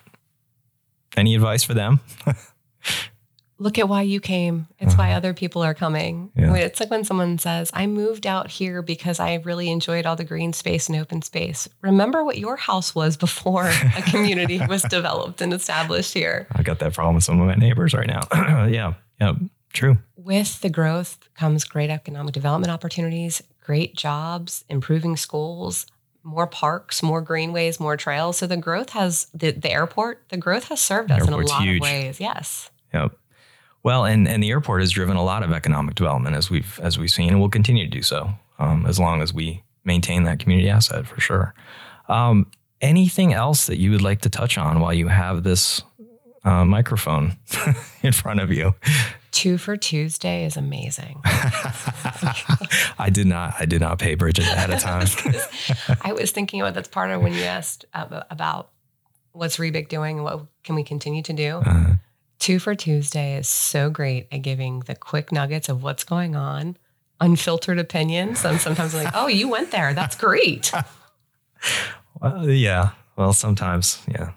any 1.15 1.35
advice 1.35 1.63
for 1.63 1.73
them? 1.73 1.99
Look 3.59 3.77
at 3.77 3.87
why 3.87 4.01
you 4.01 4.19
came. 4.19 4.67
It's 4.79 4.95
why 4.95 5.13
other 5.13 5.33
people 5.33 5.61
are 5.63 5.73
coming. 5.73 6.31
Uh-huh. 6.37 6.53
Yeah. 6.53 6.63
It's 6.63 6.79
like 6.79 6.89
when 6.89 7.03
someone 7.03 7.37
says, 7.37 7.69
I 7.73 7.87
moved 7.87 8.25
out 8.25 8.49
here 8.49 8.81
because 8.81 9.19
I 9.19 9.35
really 9.35 9.69
enjoyed 9.69 10.05
all 10.05 10.15
the 10.15 10.23
green 10.23 10.53
space 10.53 10.89
and 10.89 10.97
open 10.99 11.21
space. 11.21 11.69
Remember 11.81 12.23
what 12.23 12.37
your 12.37 12.57
house 12.57 12.95
was 12.95 13.15
before 13.15 13.67
a 13.67 14.01
community 14.07 14.59
was 14.67 14.81
developed 14.83 15.41
and 15.41 15.53
established 15.53 16.13
here. 16.13 16.47
I 16.51 16.63
got 16.63 16.79
that 16.79 16.93
problem 16.93 17.15
with 17.15 17.23
some 17.23 17.39
of 17.39 17.47
my 17.47 17.55
neighbors 17.55 17.93
right 17.93 18.07
now. 18.07 18.21
yeah, 18.67 18.93
yeah, 19.21 19.33
true. 19.71 19.97
With 20.17 20.61
the 20.61 20.69
growth 20.69 21.19
comes 21.35 21.63
great 21.63 21.89
economic 21.89 22.33
development 22.33 22.71
opportunities, 22.71 23.41
great 23.61 23.95
jobs, 23.95 24.65
improving 24.67 25.15
schools, 25.15 25.85
more 26.23 26.47
parks, 26.47 27.03
more 27.03 27.21
greenways, 27.21 27.79
more 27.79 27.97
trails. 27.97 28.37
So 28.37 28.47
the 28.47 28.57
growth 28.57 28.89
has 28.91 29.27
the, 29.33 29.51
the 29.51 29.71
airport, 29.71 30.23
the 30.29 30.37
growth 30.37 30.65
has 30.65 30.79
served 30.79 31.11
us 31.11 31.27
in 31.27 31.33
a 31.33 31.37
lot 31.37 31.61
huge. 31.61 31.77
of 31.77 31.81
ways. 31.81 32.19
Yes. 32.19 32.71
Yep. 32.93 33.11
Well, 33.83 34.05
and 34.05 34.27
and 34.27 34.41
the 34.41 34.49
airport 34.49 34.81
has 34.81 34.91
driven 34.91 35.17
a 35.17 35.23
lot 35.23 35.43
of 35.43 35.51
economic 35.51 35.95
development 35.95 36.35
as 36.35 36.49
we've 36.49 36.79
as 36.81 36.97
we've 36.97 37.11
seen, 37.11 37.29
and 37.29 37.39
will 37.39 37.49
continue 37.49 37.83
to 37.83 37.89
do 37.89 38.01
so 38.01 38.31
um, 38.59 38.85
as 38.85 38.99
long 38.99 39.21
as 39.21 39.33
we 39.33 39.63
maintain 39.83 40.23
that 40.23 40.39
community 40.39 40.69
asset 40.69 41.05
for 41.05 41.19
sure. 41.19 41.53
Um, 42.07 42.47
anything 42.81 43.33
else 43.33 43.65
that 43.65 43.77
you 43.77 43.91
would 43.91 44.01
like 44.01 44.21
to 44.21 44.29
touch 44.29 44.57
on 44.57 44.79
while 44.79 44.93
you 44.93 45.07
have 45.07 45.43
this 45.43 45.81
uh, 46.43 46.65
microphone 46.65 47.37
in 48.03 48.11
front 48.11 48.39
of 48.39 48.51
you? 48.51 48.75
Two 49.31 49.57
for 49.57 49.75
Tuesday 49.75 50.45
is 50.45 50.57
amazing. 50.57 51.19
I 51.25 53.09
did 53.11 53.25
not. 53.25 53.55
I 53.59 53.65
did 53.65 53.81
not 53.81 53.97
pay 53.97 54.15
Bridget 54.15 54.45
ahead 54.45 54.69
of 54.69 54.79
time. 54.81 55.07
I 56.01 56.13
was 56.13 56.31
thinking 56.31 56.61
about 56.61 56.75
that's 56.75 56.87
part 56.87 57.09
of 57.09 57.21
when 57.21 57.33
you 57.33 57.43
asked 57.43 57.85
about 57.93 58.69
what's 59.31 59.57
Rebic 59.57 59.89
doing 59.89 60.17
and 60.17 60.23
what 60.23 60.45
can 60.63 60.75
we 60.75 60.83
continue 60.83 61.23
to 61.23 61.33
do. 61.33 61.55
Uh-huh. 61.57 61.95
Two 62.43 62.59
for 62.59 62.75
Tuesday 62.75 63.37
is 63.37 63.47
so 63.47 63.89
great 63.89 64.27
at 64.29 64.41
giving 64.41 64.81
the 64.81 64.95
quick 64.95 65.31
nuggets 65.31 65.69
of 65.69 65.81
what's 65.81 66.03
going 66.03 66.35
on, 66.35 66.75
unfiltered 67.21 67.79
opinions. 67.79 68.43
And 68.43 68.59
sometimes 68.59 68.93
I'm 68.93 69.05
like, 69.05 69.13
oh, 69.15 69.27
you 69.27 69.47
went 69.47 69.71
there. 69.71 69.93
That's 69.93 70.17
great. 70.17 70.69
well, 72.21 72.49
yeah. 72.49 72.89
Well, 73.15 73.31
sometimes, 73.31 74.01
yeah. 74.09 74.31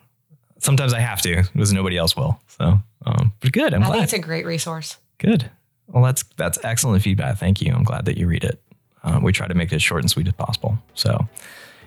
Sometimes 0.61 0.95
I 0.95 1.01
have 1.01 1.21
to 1.23 1.42
because 1.53 1.73
nobody 1.73 1.97
else 1.97 2.14
will. 2.16 2.40
So, 2.47 2.79
um, 3.05 3.33
but 3.40 3.51
good. 3.51 3.75
I'm 3.75 3.83
I 3.83 3.87
glad. 3.87 3.95
think 3.95 4.05
it's 4.05 4.12
a 4.12 4.19
great 4.21 4.47
resource. 4.47 4.99
Good. 5.19 5.51
Well, 5.88 6.05
that's 6.05 6.23
that's 6.37 6.61
excellent 6.62 7.03
feedback. 7.03 7.38
Thank 7.38 7.61
you. 7.61 7.75
I'm 7.75 7.83
glad 7.83 8.05
that 8.05 8.16
you 8.16 8.29
read 8.29 8.45
it. 8.45 8.62
Um, 9.03 9.25
we 9.25 9.33
try 9.33 9.49
to 9.49 9.55
make 9.55 9.73
it 9.73 9.75
as 9.75 9.83
short 9.83 10.05
and 10.05 10.11
sweet 10.12 10.29
as 10.29 10.35
possible. 10.35 10.79
So, 10.95 11.27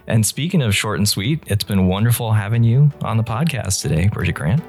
and 0.05 0.25
speaking 0.25 0.61
of 0.63 0.75
short 0.75 0.97
and 0.97 1.07
sweet, 1.07 1.41
it's 1.47 1.63
been 1.63 1.87
wonderful 1.87 2.33
having 2.33 2.65
you 2.65 2.91
on 3.03 3.15
the 3.15 3.23
podcast 3.23 3.81
today, 3.81 4.09
Bridget 4.09 4.33
Grant. 4.33 4.61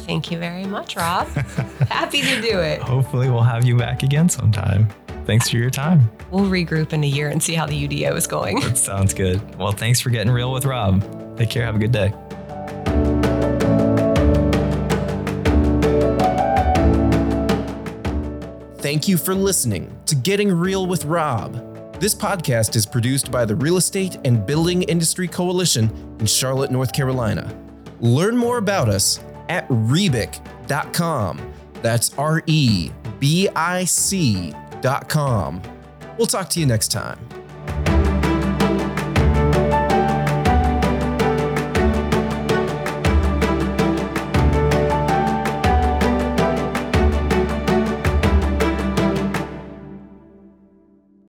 Thank 0.00 0.30
you 0.30 0.38
very 0.38 0.64
much, 0.64 0.96
Rob. 0.96 1.26
Happy 1.88 2.22
to 2.22 2.40
do 2.40 2.60
it. 2.60 2.80
Hopefully, 2.80 3.30
we'll 3.30 3.42
have 3.42 3.64
you 3.64 3.76
back 3.76 4.02
again 4.02 4.28
sometime. 4.28 4.88
Thanks 5.24 5.50
for 5.50 5.56
your 5.56 5.70
time. 5.70 6.08
We'll 6.30 6.44
regroup 6.44 6.92
in 6.92 7.02
a 7.02 7.06
year 7.06 7.28
and 7.28 7.42
see 7.42 7.54
how 7.54 7.66
the 7.66 7.88
UDO 7.88 8.14
is 8.16 8.26
going. 8.26 8.60
That 8.60 8.78
sounds 8.78 9.12
good. 9.12 9.58
Well, 9.58 9.72
thanks 9.72 10.00
for 10.00 10.10
getting 10.10 10.32
real 10.32 10.52
with 10.52 10.64
Rob. 10.64 11.02
Take 11.36 11.50
care. 11.50 11.64
Have 11.64 11.74
a 11.74 11.78
good 11.78 11.92
day. 11.92 12.12
Thank 18.78 19.08
you 19.08 19.16
for 19.16 19.34
listening 19.34 19.98
to 20.06 20.14
Getting 20.14 20.52
Real 20.52 20.86
with 20.86 21.04
Rob. 21.06 21.54
This 21.98 22.14
podcast 22.14 22.76
is 22.76 22.86
produced 22.86 23.32
by 23.32 23.44
the 23.44 23.56
Real 23.56 23.78
Estate 23.78 24.18
and 24.24 24.46
Building 24.46 24.84
Industry 24.84 25.26
Coalition 25.26 25.90
in 26.20 26.26
Charlotte, 26.26 26.70
North 26.70 26.92
Carolina. 26.92 27.52
Learn 28.00 28.36
more 28.36 28.58
about 28.58 28.88
us 28.88 29.18
at 29.48 29.68
rebic.com. 29.68 31.52
That's 31.82 32.12
R 32.18 32.42
E 32.46 32.90
B 33.18 33.48
I 33.54 33.84
C.com. 33.84 35.62
We'll 36.18 36.26
talk 36.26 36.48
to 36.50 36.60
you 36.60 36.66
next 36.66 36.88
time. 36.88 37.18